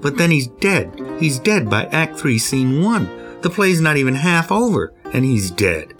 But 0.00 0.18
then 0.18 0.30
he's 0.30 0.48
dead. 0.48 0.92
He's 1.18 1.38
dead 1.38 1.70
by 1.70 1.84
Act 1.86 2.18
3, 2.18 2.38
Scene 2.38 2.82
1. 2.82 3.40
The 3.40 3.50
play's 3.50 3.80
not 3.80 3.96
even 3.96 4.14
half 4.14 4.52
over, 4.52 4.92
and 5.12 5.24
he's 5.24 5.50
dead. 5.50 5.94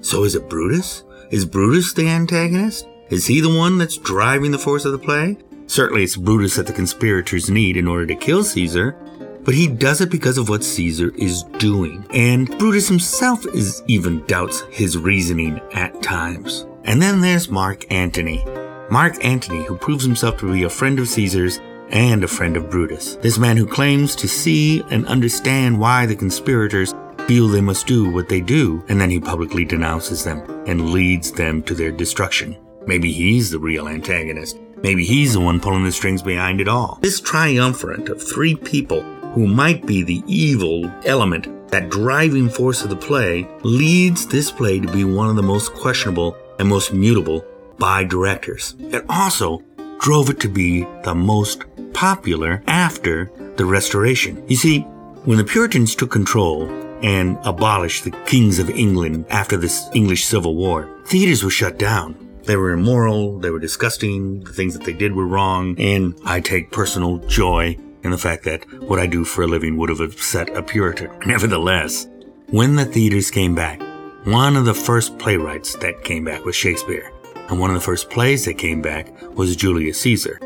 So 0.00 0.24
is 0.24 0.34
it 0.34 0.48
Brutus? 0.48 1.04
Is 1.30 1.44
Brutus 1.44 1.92
the 1.92 2.08
antagonist? 2.08 2.88
Is 3.10 3.26
he 3.26 3.40
the 3.40 3.54
one 3.54 3.78
that's 3.78 3.98
driving 3.98 4.50
the 4.50 4.58
force 4.58 4.84
of 4.84 4.92
the 4.92 4.98
play? 4.98 5.36
Certainly, 5.70 6.02
it's 6.02 6.16
Brutus 6.16 6.56
that 6.56 6.66
the 6.66 6.72
conspirators 6.72 7.48
need 7.48 7.76
in 7.76 7.86
order 7.86 8.04
to 8.04 8.16
kill 8.16 8.42
Caesar, 8.42 8.96
but 9.44 9.54
he 9.54 9.68
does 9.68 10.00
it 10.00 10.10
because 10.10 10.36
of 10.36 10.48
what 10.48 10.64
Caesar 10.64 11.12
is 11.14 11.44
doing. 11.58 12.04
And 12.10 12.48
Brutus 12.58 12.88
himself 12.88 13.46
is 13.54 13.80
even 13.86 14.26
doubts 14.26 14.62
his 14.72 14.98
reasoning 14.98 15.60
at 15.72 16.02
times. 16.02 16.66
And 16.82 17.00
then 17.00 17.20
there's 17.20 17.50
Mark 17.50 17.86
Antony. 17.92 18.44
Mark 18.90 19.24
Antony, 19.24 19.62
who 19.62 19.76
proves 19.76 20.04
himself 20.04 20.38
to 20.38 20.52
be 20.52 20.64
a 20.64 20.68
friend 20.68 20.98
of 20.98 21.06
Caesar's 21.06 21.60
and 21.90 22.24
a 22.24 22.28
friend 22.28 22.56
of 22.56 22.68
Brutus. 22.68 23.14
This 23.22 23.38
man 23.38 23.56
who 23.56 23.64
claims 23.64 24.16
to 24.16 24.26
see 24.26 24.82
and 24.90 25.06
understand 25.06 25.78
why 25.78 26.04
the 26.04 26.16
conspirators 26.16 26.96
feel 27.28 27.46
they 27.46 27.60
must 27.60 27.86
do 27.86 28.10
what 28.10 28.28
they 28.28 28.40
do, 28.40 28.84
and 28.88 29.00
then 29.00 29.08
he 29.08 29.20
publicly 29.20 29.64
denounces 29.64 30.24
them 30.24 30.40
and 30.66 30.90
leads 30.90 31.30
them 31.30 31.62
to 31.62 31.76
their 31.76 31.92
destruction. 31.92 32.58
Maybe 32.88 33.12
he's 33.12 33.52
the 33.52 33.60
real 33.60 33.86
antagonist. 33.86 34.58
Maybe 34.82 35.04
he's 35.04 35.34
the 35.34 35.40
one 35.40 35.60
pulling 35.60 35.84
the 35.84 35.92
strings 35.92 36.22
behind 36.22 36.60
it 36.60 36.68
all. 36.68 36.98
This 37.02 37.20
triumvirate 37.20 38.08
of 38.08 38.22
three 38.22 38.54
people 38.54 39.02
who 39.34 39.46
might 39.46 39.86
be 39.86 40.02
the 40.02 40.22
evil 40.26 40.90
element, 41.04 41.68
that 41.68 41.90
driving 41.90 42.48
force 42.48 42.82
of 42.82 42.90
the 42.90 42.96
play, 42.96 43.48
leads 43.62 44.26
this 44.26 44.50
play 44.50 44.80
to 44.80 44.92
be 44.92 45.04
one 45.04 45.30
of 45.30 45.36
the 45.36 45.42
most 45.42 45.72
questionable 45.74 46.36
and 46.58 46.68
most 46.68 46.92
mutable 46.92 47.44
by 47.78 48.04
directors. 48.04 48.74
It 48.78 49.04
also 49.08 49.62
drove 50.00 50.30
it 50.30 50.40
to 50.40 50.48
be 50.48 50.84
the 51.04 51.14
most 51.14 51.64
popular 51.92 52.62
after 52.66 53.30
the 53.56 53.64
Restoration. 53.64 54.42
You 54.48 54.56
see, 54.56 54.80
when 55.24 55.38
the 55.38 55.44
Puritans 55.44 55.94
took 55.94 56.10
control 56.10 56.68
and 57.02 57.38
abolished 57.44 58.04
the 58.04 58.10
kings 58.26 58.58
of 58.58 58.70
England 58.70 59.26
after 59.28 59.56
this 59.56 59.88
English 59.94 60.24
Civil 60.24 60.56
War, 60.56 60.88
theaters 61.04 61.44
were 61.44 61.50
shut 61.50 61.78
down. 61.78 62.29
They 62.50 62.56
were 62.56 62.72
immoral, 62.72 63.38
they 63.38 63.50
were 63.50 63.60
disgusting, 63.60 64.40
the 64.40 64.52
things 64.52 64.74
that 64.74 64.82
they 64.82 64.92
did 64.92 65.14
were 65.14 65.24
wrong, 65.24 65.76
and 65.78 66.18
I 66.24 66.40
take 66.40 66.72
personal 66.72 67.18
joy 67.28 67.78
in 68.02 68.10
the 68.10 68.18
fact 68.18 68.42
that 68.42 68.64
what 68.82 68.98
I 68.98 69.06
do 69.06 69.24
for 69.24 69.42
a 69.42 69.46
living 69.46 69.76
would 69.76 69.88
have 69.88 70.00
upset 70.00 70.48
a 70.56 70.60
Puritan. 70.60 71.16
Nevertheless, 71.26 72.08
when 72.48 72.74
the 72.74 72.84
theaters 72.84 73.30
came 73.30 73.54
back, 73.54 73.80
one 74.24 74.56
of 74.56 74.64
the 74.64 74.74
first 74.74 75.16
playwrights 75.16 75.76
that 75.76 76.02
came 76.02 76.24
back 76.24 76.44
was 76.44 76.56
Shakespeare, 76.56 77.12
and 77.48 77.60
one 77.60 77.70
of 77.70 77.74
the 77.74 77.80
first 77.80 78.10
plays 78.10 78.46
that 78.46 78.58
came 78.58 78.82
back 78.82 79.12
was 79.36 79.54
Julius 79.54 80.00
Caesar. 80.00 80.40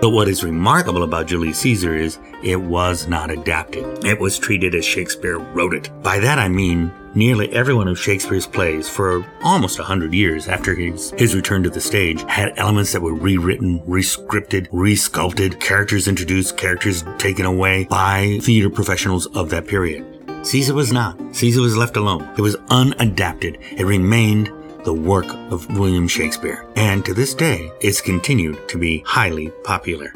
But 0.00 0.12
what 0.12 0.28
is 0.28 0.42
remarkable 0.42 1.02
about 1.02 1.26
Julius 1.26 1.58
Caesar 1.58 1.94
is 1.94 2.18
it 2.42 2.56
was 2.56 3.06
not 3.06 3.30
adapted. 3.30 4.02
It 4.02 4.18
was 4.18 4.38
treated 4.38 4.74
as 4.74 4.86
Shakespeare 4.86 5.38
wrote 5.38 5.74
it. 5.74 5.90
By 6.02 6.20
that 6.20 6.38
I 6.38 6.48
mean 6.48 6.90
nearly 7.14 7.50
every 7.52 7.74
one 7.74 7.88
of 7.88 7.98
Shakespeare's 7.98 8.46
plays 8.46 8.88
for 8.88 9.24
almost 9.42 9.78
a 9.78 9.84
hundred 9.84 10.14
years 10.14 10.48
after 10.48 10.74
his, 10.74 11.10
his 11.12 11.34
return 11.34 11.62
to 11.62 11.70
the 11.70 11.80
stage 11.80 12.22
had 12.28 12.52
elements 12.56 12.92
that 12.92 13.02
were 13.02 13.14
rewritten, 13.14 13.80
rescripted, 13.80 14.68
resculpted, 14.70 15.60
characters 15.60 16.08
introduced, 16.08 16.56
characters 16.56 17.04
taken 17.18 17.44
away 17.46 17.84
by 17.84 18.38
theater 18.42 18.70
professionals 18.70 19.26
of 19.36 19.50
that 19.50 19.66
period. 19.66 20.06
Caesar 20.42 20.74
was 20.74 20.92
not. 20.92 21.18
Caesar 21.34 21.60
was 21.60 21.76
left 21.76 21.96
alone. 21.96 22.28
It 22.36 22.40
was 22.40 22.56
unadapted. 22.70 23.60
It 23.78 23.84
remained 23.84 24.50
the 24.84 24.94
work 24.94 25.26
of 25.52 25.68
William 25.78 26.08
Shakespeare, 26.08 26.66
and 26.76 27.04
to 27.04 27.12
this 27.12 27.34
day, 27.34 27.70
it's 27.80 28.00
continued 28.00 28.68
to 28.68 28.78
be 28.78 29.02
highly 29.06 29.50
popular. 29.64 30.12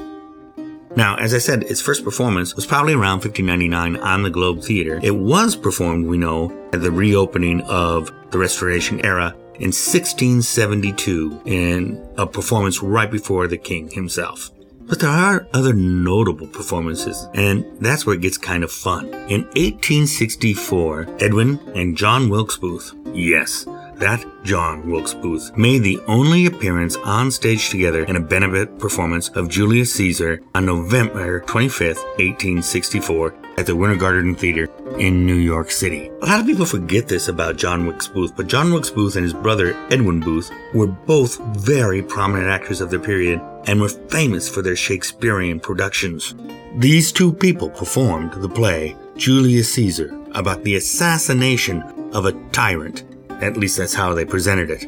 Now, 0.96 1.16
as 1.16 1.34
I 1.34 1.38
said, 1.38 1.64
its 1.64 1.80
first 1.80 2.04
performance 2.04 2.54
was 2.54 2.66
probably 2.66 2.94
around 2.94 3.24
1599 3.24 3.96
on 3.96 4.22
the 4.22 4.30
Globe 4.30 4.62
Theater. 4.62 5.00
It 5.02 5.16
was 5.16 5.56
performed, 5.56 6.06
we 6.06 6.18
know, 6.18 6.52
at 6.72 6.82
the 6.82 6.90
reopening 6.92 7.62
of 7.62 8.12
the 8.30 8.38
Restoration 8.38 9.04
era 9.04 9.34
in 9.56 9.72
1672 9.72 11.42
in 11.46 12.04
a 12.16 12.26
performance 12.26 12.82
right 12.82 13.10
before 13.10 13.48
the 13.48 13.58
king 13.58 13.90
himself. 13.90 14.50
But 14.86 15.00
there 15.00 15.10
are 15.10 15.48
other 15.54 15.72
notable 15.72 16.46
performances, 16.46 17.26
and 17.34 17.64
that's 17.80 18.04
where 18.04 18.16
it 18.16 18.20
gets 18.20 18.36
kind 18.36 18.62
of 18.62 18.70
fun. 18.70 19.06
In 19.28 19.44
1864, 19.54 21.16
Edwin 21.20 21.58
and 21.74 21.96
John 21.96 22.28
Wilkes 22.28 22.58
Booth, 22.58 22.92
yes, 23.12 23.66
that 23.98 24.24
John 24.42 24.90
Wilkes 24.90 25.14
Booth, 25.14 25.56
made 25.56 25.82
the 25.82 26.00
only 26.06 26.46
appearance 26.46 26.96
on 26.96 27.30
stage 27.30 27.70
together 27.70 28.04
in 28.04 28.16
a 28.16 28.20
benefit 28.20 28.78
performance 28.78 29.28
of 29.30 29.48
Julius 29.48 29.94
Caesar 29.94 30.40
on 30.54 30.66
November 30.66 31.40
25th, 31.40 32.04
1864, 32.18 33.34
at 33.56 33.66
the 33.66 33.76
Winter 33.76 33.96
Garden 33.96 34.34
Theater 34.34 34.68
in 34.98 35.24
New 35.26 35.36
York 35.36 35.70
City. 35.70 36.10
A 36.22 36.26
lot 36.26 36.40
of 36.40 36.46
people 36.46 36.66
forget 36.66 37.08
this 37.08 37.28
about 37.28 37.56
John 37.56 37.86
Wilkes 37.86 38.08
Booth, 38.08 38.34
but 38.36 38.46
John 38.46 38.72
Wilkes 38.72 38.90
Booth 38.90 39.16
and 39.16 39.24
his 39.24 39.34
brother 39.34 39.74
Edwin 39.90 40.20
Booth 40.20 40.50
were 40.72 40.86
both 40.86 41.38
very 41.56 42.02
prominent 42.02 42.48
actors 42.48 42.80
of 42.80 42.90
their 42.90 43.00
period 43.00 43.40
and 43.66 43.80
were 43.80 43.88
famous 43.88 44.48
for 44.48 44.62
their 44.62 44.76
Shakespearean 44.76 45.60
productions. 45.60 46.34
These 46.76 47.12
two 47.12 47.32
people 47.32 47.70
performed 47.70 48.32
the 48.34 48.48
play 48.48 48.96
Julius 49.16 49.72
Caesar 49.74 50.12
about 50.32 50.64
the 50.64 50.74
assassination 50.74 51.82
of 52.12 52.26
a 52.26 52.32
tyrant. 52.50 53.04
At 53.40 53.56
least 53.56 53.76
that's 53.76 53.94
how 53.94 54.14
they 54.14 54.24
presented 54.24 54.70
it. 54.70 54.84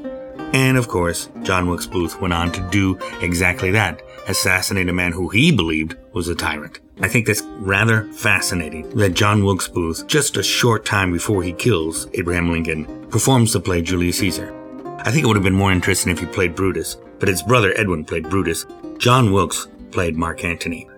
And 0.55 0.77
of 0.77 0.89
course, 0.89 1.29
John 1.43 1.69
Wilkes 1.69 1.87
Booth 1.87 2.21
went 2.21 2.35
on 2.35 2.53
to 2.53 2.61
do 2.71 2.99
exactly 3.21 3.71
that 3.73 4.03
assassinate 4.27 4.89
a 4.89 4.93
man 4.93 5.13
who 5.13 5.29
he 5.29 5.53
believed 5.53 5.97
was 6.13 6.29
a 6.29 6.35
tyrant. 6.35 6.81
I 7.01 7.09
think 7.09 7.27
that's 7.27 7.43
rather 7.43 8.05
fascinating 8.13 8.89
that 8.97 9.15
John 9.15 9.45
Wilkes 9.45 9.69
Booth, 9.69 10.07
just 10.07 10.37
a 10.37 10.43
short 10.43 10.85
time 10.85 11.13
before 11.13 11.43
he 11.43 11.53
kills 11.53 12.09
Abraham 12.15 12.51
Lincoln, 12.51 13.07
performs 13.09 13.53
the 13.53 13.61
play 13.61 13.83
Julius 13.83 14.19
Caesar. 14.19 14.53
I 15.01 15.11
think 15.11 15.25
it 15.25 15.27
would 15.27 15.37
have 15.37 15.45
been 15.45 15.55
more 15.55 15.73
interesting 15.73 16.13
if 16.13 16.19
he 16.19 16.27
played 16.27 16.57
Brutus, 16.57 16.97
but 17.19 17.29
his 17.29 17.43
brother 17.43 17.73
Edwin 17.77 18.05
played 18.05 18.29
Brutus. 18.29 18.67
John 18.99 19.33
Wilkes 19.33 19.69
played 19.91 20.17
Mark 20.17 20.43
Antony. 20.43 20.89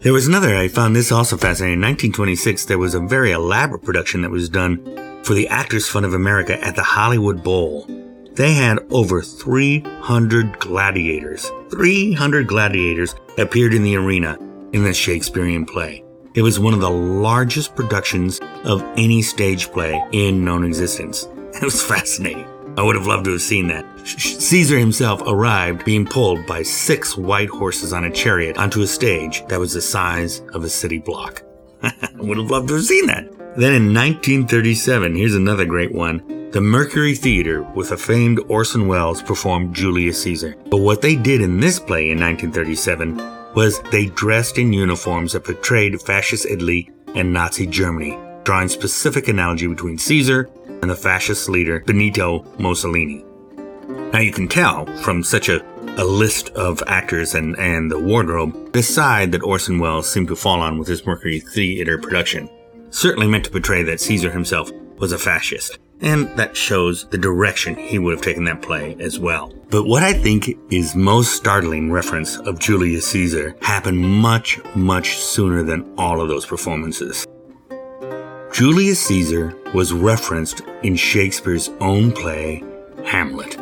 There 0.00 0.12
was 0.12 0.26
another, 0.26 0.56
I 0.56 0.68
found 0.68 0.96
this 0.96 1.12
also 1.12 1.36
fascinating. 1.36 1.74
In 1.74 1.80
1926, 1.80 2.64
there 2.64 2.78
was 2.78 2.94
a 2.94 3.00
very 3.00 3.32
elaborate 3.32 3.84
production 3.84 4.22
that 4.22 4.30
was 4.30 4.48
done 4.48 4.82
for 5.24 5.34
the 5.34 5.48
Actors 5.48 5.88
Fund 5.88 6.06
of 6.06 6.14
America 6.14 6.62
at 6.64 6.76
the 6.76 6.82
Hollywood 6.82 7.42
Bowl. 7.42 7.86
They 8.32 8.54
had 8.54 8.78
over 8.90 9.22
300 9.22 10.58
gladiators. 10.58 11.50
300 11.70 12.46
gladiators 12.46 13.14
appeared 13.38 13.74
in 13.74 13.82
the 13.82 13.96
arena 13.96 14.38
in 14.72 14.84
the 14.84 14.94
Shakespearean 14.94 15.66
play. 15.66 16.04
It 16.34 16.42
was 16.42 16.58
one 16.58 16.72
of 16.72 16.80
the 16.80 16.90
largest 16.90 17.76
productions 17.76 18.40
of 18.64 18.82
any 18.96 19.20
stage 19.20 19.70
play 19.70 20.02
in 20.12 20.44
known 20.44 20.64
existence. 20.64 21.28
It 21.54 21.62
was 21.62 21.82
fascinating. 21.82 22.46
I 22.78 22.82
would 22.82 22.96
have 22.96 23.06
loved 23.06 23.26
to 23.26 23.32
have 23.32 23.42
seen 23.42 23.68
that. 23.68 23.84
Caesar 24.06 24.78
himself 24.78 25.20
arrived 25.26 25.84
being 25.84 26.06
pulled 26.06 26.46
by 26.46 26.62
six 26.62 27.14
white 27.14 27.50
horses 27.50 27.92
on 27.92 28.04
a 28.04 28.10
chariot 28.10 28.56
onto 28.56 28.80
a 28.80 28.86
stage 28.86 29.46
that 29.48 29.60
was 29.60 29.74
the 29.74 29.82
size 29.82 30.40
of 30.54 30.64
a 30.64 30.70
city 30.70 30.98
block. 30.98 31.42
I 31.82 32.08
would 32.16 32.38
have 32.38 32.50
loved 32.50 32.68
to 32.68 32.74
have 32.76 32.84
seen 32.84 33.06
that. 33.08 33.41
Then 33.54 33.74
in 33.74 33.92
1937, 33.92 35.14
here's 35.14 35.34
another 35.34 35.66
great 35.66 35.92
one. 35.92 36.50
The 36.52 36.60
Mercury 36.62 37.14
Theater 37.14 37.62
with 37.74 37.90
the 37.90 37.98
famed 37.98 38.40
Orson 38.48 38.88
Welles 38.88 39.22
performed 39.22 39.74
Julius 39.74 40.22
Caesar. 40.22 40.56
But 40.70 40.78
what 40.78 41.02
they 41.02 41.16
did 41.16 41.42
in 41.42 41.60
this 41.60 41.78
play 41.78 42.10
in 42.10 42.18
1937 42.18 43.16
was 43.54 43.82
they 43.90 44.06
dressed 44.06 44.56
in 44.56 44.72
uniforms 44.72 45.34
that 45.34 45.44
portrayed 45.44 46.00
fascist 46.00 46.46
Italy 46.46 46.90
and 47.14 47.30
Nazi 47.30 47.66
Germany, 47.66 48.18
drawing 48.44 48.68
specific 48.68 49.28
analogy 49.28 49.66
between 49.66 49.98
Caesar 49.98 50.48
and 50.80 50.90
the 50.90 50.96
fascist 50.96 51.50
leader 51.50 51.80
Benito 51.80 52.46
Mussolini. 52.58 53.22
Now 54.14 54.20
you 54.20 54.32
can 54.32 54.48
tell 54.48 54.86
from 55.02 55.22
such 55.22 55.50
a, 55.50 55.62
a 56.00 56.04
list 56.04 56.48
of 56.50 56.82
actors 56.86 57.34
and, 57.34 57.58
and 57.58 57.90
the 57.90 58.00
wardrobe, 58.00 58.72
the 58.72 58.82
side 58.82 59.30
that 59.32 59.42
Orson 59.42 59.78
Welles 59.78 60.10
seemed 60.10 60.28
to 60.28 60.36
fall 60.36 60.62
on 60.62 60.78
with 60.78 60.88
his 60.88 61.04
Mercury 61.04 61.40
Theater 61.40 61.98
production 61.98 62.48
certainly 62.92 63.26
meant 63.26 63.44
to 63.44 63.50
portray 63.50 63.82
that 63.82 64.00
Caesar 64.00 64.30
himself 64.30 64.70
was 64.98 65.12
a 65.12 65.18
fascist. 65.18 65.78
And 66.00 66.28
that 66.36 66.56
shows 66.56 67.08
the 67.08 67.18
direction 67.18 67.76
he 67.76 67.98
would 67.98 68.12
have 68.12 68.22
taken 68.22 68.44
that 68.44 68.60
play 68.60 68.96
as 68.98 69.18
well. 69.18 69.52
But 69.70 69.84
what 69.84 70.02
I 70.02 70.12
think 70.12 70.56
is 70.70 70.96
most 70.96 71.34
startling 71.34 71.92
reference 71.92 72.38
of 72.38 72.58
Julius 72.58 73.06
Caesar 73.08 73.56
happened 73.62 74.00
much, 74.00 74.60
much 74.74 75.16
sooner 75.16 75.62
than 75.62 75.92
all 75.96 76.20
of 76.20 76.28
those 76.28 76.44
performances. 76.44 77.24
Julius 78.52 79.00
Caesar 79.06 79.56
was 79.72 79.92
referenced 79.92 80.62
in 80.82 80.96
Shakespeare's 80.96 81.70
own 81.80 82.12
play, 82.12 82.62
Hamlet, 83.04 83.56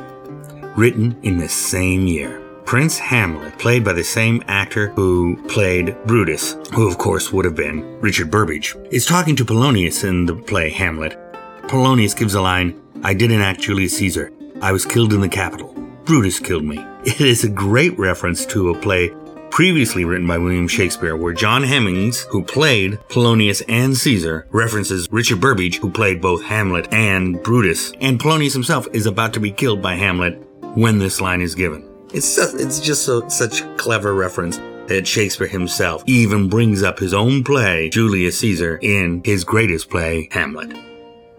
written 0.76 1.16
in 1.22 1.38
the 1.38 1.48
same 1.48 2.06
year. 2.06 2.49
Prince 2.70 3.00
Hamlet, 3.00 3.58
played 3.58 3.82
by 3.82 3.92
the 3.92 4.04
same 4.04 4.44
actor 4.46 4.90
who 4.90 5.36
played 5.48 5.96
Brutus, 6.06 6.52
who 6.72 6.86
of 6.86 6.98
course 6.98 7.32
would 7.32 7.44
have 7.44 7.56
been 7.56 7.82
Richard 8.00 8.30
Burbage, 8.30 8.76
is 8.92 9.04
talking 9.04 9.34
to 9.34 9.44
Polonius 9.44 10.04
in 10.04 10.24
the 10.24 10.36
play 10.36 10.70
Hamlet. 10.70 11.18
Polonius 11.66 12.14
gives 12.14 12.34
a 12.34 12.40
line, 12.40 12.80
I 13.02 13.12
didn't 13.12 13.40
act 13.40 13.62
Julius 13.62 13.96
Caesar. 13.96 14.32
I 14.62 14.70
was 14.70 14.86
killed 14.86 15.12
in 15.12 15.20
the 15.20 15.28
Capitol. 15.28 15.74
Brutus 16.04 16.38
killed 16.38 16.62
me. 16.62 16.78
It 17.04 17.20
is 17.20 17.42
a 17.42 17.48
great 17.48 17.98
reference 17.98 18.46
to 18.46 18.70
a 18.70 18.80
play 18.80 19.10
previously 19.50 20.04
written 20.04 20.28
by 20.28 20.38
William 20.38 20.68
Shakespeare, 20.68 21.16
where 21.16 21.32
John 21.32 21.64
Hemmings, 21.64 22.20
who 22.30 22.44
played 22.44 23.00
Polonius 23.08 23.62
and 23.68 23.96
Caesar, 23.96 24.46
references 24.52 25.08
Richard 25.10 25.40
Burbage, 25.40 25.78
who 25.78 25.90
played 25.90 26.22
both 26.22 26.44
Hamlet 26.44 26.86
and 26.92 27.42
Brutus, 27.42 27.90
and 28.00 28.20
Polonius 28.20 28.52
himself 28.52 28.86
is 28.92 29.06
about 29.06 29.32
to 29.32 29.40
be 29.40 29.50
killed 29.50 29.82
by 29.82 29.96
Hamlet 29.96 30.40
when 30.76 31.00
this 31.00 31.20
line 31.20 31.40
is 31.40 31.56
given. 31.56 31.89
It's 32.12 32.38
it's 32.38 32.80
just 32.80 33.04
so, 33.04 33.28
such 33.28 33.62
clever 33.76 34.14
reference 34.14 34.58
that 34.88 35.06
Shakespeare 35.06 35.46
himself 35.46 36.02
even 36.06 36.48
brings 36.48 36.82
up 36.82 36.98
his 36.98 37.14
own 37.14 37.44
play, 37.44 37.88
Julius 37.90 38.40
Caesar, 38.40 38.80
in 38.82 39.22
his 39.24 39.44
greatest 39.44 39.88
play, 39.88 40.28
Hamlet. 40.32 40.76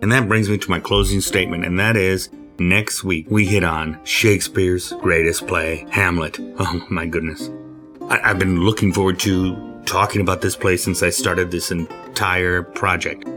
And 0.02 0.10
that 0.14 0.30
brings 0.30 0.50
me 0.50 0.58
to 0.58 0.70
my 0.70 0.80
closing 0.80 1.20
statement, 1.20 1.66
and 1.66 1.78
that 1.78 1.98
is 1.98 2.30
next 2.58 3.04
week 3.04 3.28
we 3.30 3.46
hit 3.46 3.66
on 3.66 4.00
Shakespeare's 4.06 4.94
greatest 5.02 5.46
play, 5.46 5.86
Hamlet. 5.90 6.40
Oh 6.60 6.86
my 6.90 7.06
goodness. 7.06 7.50
I, 8.10 8.30
have 8.30 8.40
been 8.40 8.62
looking 8.62 8.94
forward 8.94 9.20
to 9.20 9.82
talking 9.86 10.22
about 10.22 10.42
this 10.42 10.56
play 10.56 10.78
since 10.78 11.04
I 11.04 11.10
started 11.10 11.52
this 11.52 11.72
entire 11.72 12.64
project. 12.64 13.28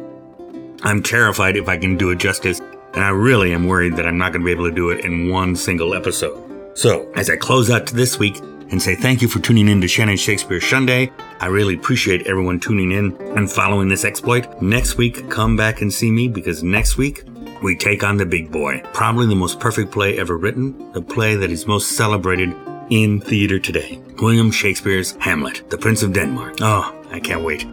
I'm 0.82 1.02
terrified 1.02 1.56
if 1.56 1.68
I 1.68 1.78
can 1.78 1.96
do 1.96 2.10
it 2.10 2.18
justice, 2.18 2.60
and 2.92 3.02
I 3.02 3.08
really 3.08 3.52
am 3.52 3.66
worried 3.66 3.96
that 3.96 4.06
I'm 4.06 4.18
not 4.18 4.32
going 4.32 4.42
to 4.42 4.46
be 4.46 4.52
able 4.52 4.68
to 4.68 4.74
do 4.74 4.90
it 4.90 5.04
in 5.04 5.28
one 5.28 5.56
single 5.56 5.94
episode. 5.94 6.43
So, 6.74 7.10
as 7.14 7.30
I 7.30 7.36
close 7.36 7.70
out 7.70 7.86
this 7.86 8.18
week 8.18 8.38
and 8.70 8.82
say 8.82 8.96
thank 8.96 9.22
you 9.22 9.28
for 9.28 9.38
tuning 9.38 9.68
in 9.68 9.80
to 9.80 9.88
Shannon 9.88 10.16
Shakespeare 10.16 10.60
Sunday, 10.60 11.12
I 11.38 11.46
really 11.46 11.74
appreciate 11.74 12.26
everyone 12.26 12.58
tuning 12.58 12.90
in 12.90 13.16
and 13.36 13.50
following 13.50 13.88
this 13.88 14.04
exploit. 14.04 14.60
Next 14.60 14.96
week, 14.96 15.30
come 15.30 15.56
back 15.56 15.82
and 15.82 15.92
see 15.92 16.10
me 16.10 16.26
because 16.26 16.64
next 16.64 16.96
week, 16.96 17.22
we 17.62 17.76
take 17.76 18.02
on 18.02 18.16
the 18.16 18.26
big 18.26 18.50
boy. 18.50 18.82
Probably 18.92 19.26
the 19.26 19.36
most 19.36 19.60
perfect 19.60 19.92
play 19.92 20.18
ever 20.18 20.36
written, 20.36 20.92
the 20.92 21.00
play 21.00 21.36
that 21.36 21.50
is 21.50 21.66
most 21.66 21.92
celebrated 21.92 22.52
in 22.90 23.20
theater 23.20 23.60
today. 23.60 24.00
William 24.18 24.50
Shakespeare's 24.50 25.12
Hamlet, 25.16 25.70
the 25.70 25.78
Prince 25.78 26.02
of 26.02 26.12
Denmark. 26.12 26.56
Oh, 26.60 26.92
I 27.10 27.20
can't 27.20 27.44
wait. 27.44 27.66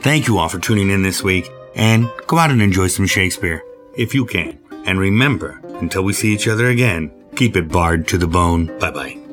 Thank 0.00 0.26
you 0.26 0.38
all 0.38 0.48
for 0.48 0.58
tuning 0.58 0.90
in 0.90 1.02
this 1.02 1.22
week, 1.22 1.48
and 1.76 2.10
go 2.26 2.38
out 2.38 2.50
and 2.50 2.60
enjoy 2.60 2.88
some 2.88 3.06
Shakespeare, 3.06 3.62
if 3.96 4.14
you 4.14 4.24
can. 4.24 4.58
And 4.84 4.98
remember, 4.98 5.60
until 5.80 6.02
we 6.02 6.12
see 6.12 6.34
each 6.34 6.48
other 6.48 6.66
again, 6.68 7.12
keep 7.38 7.56
it 7.56 7.68
barred 7.68 8.08
to 8.08 8.18
the 8.18 8.26
bone. 8.26 8.66
Bye 8.80 8.90
bye. 8.90 9.27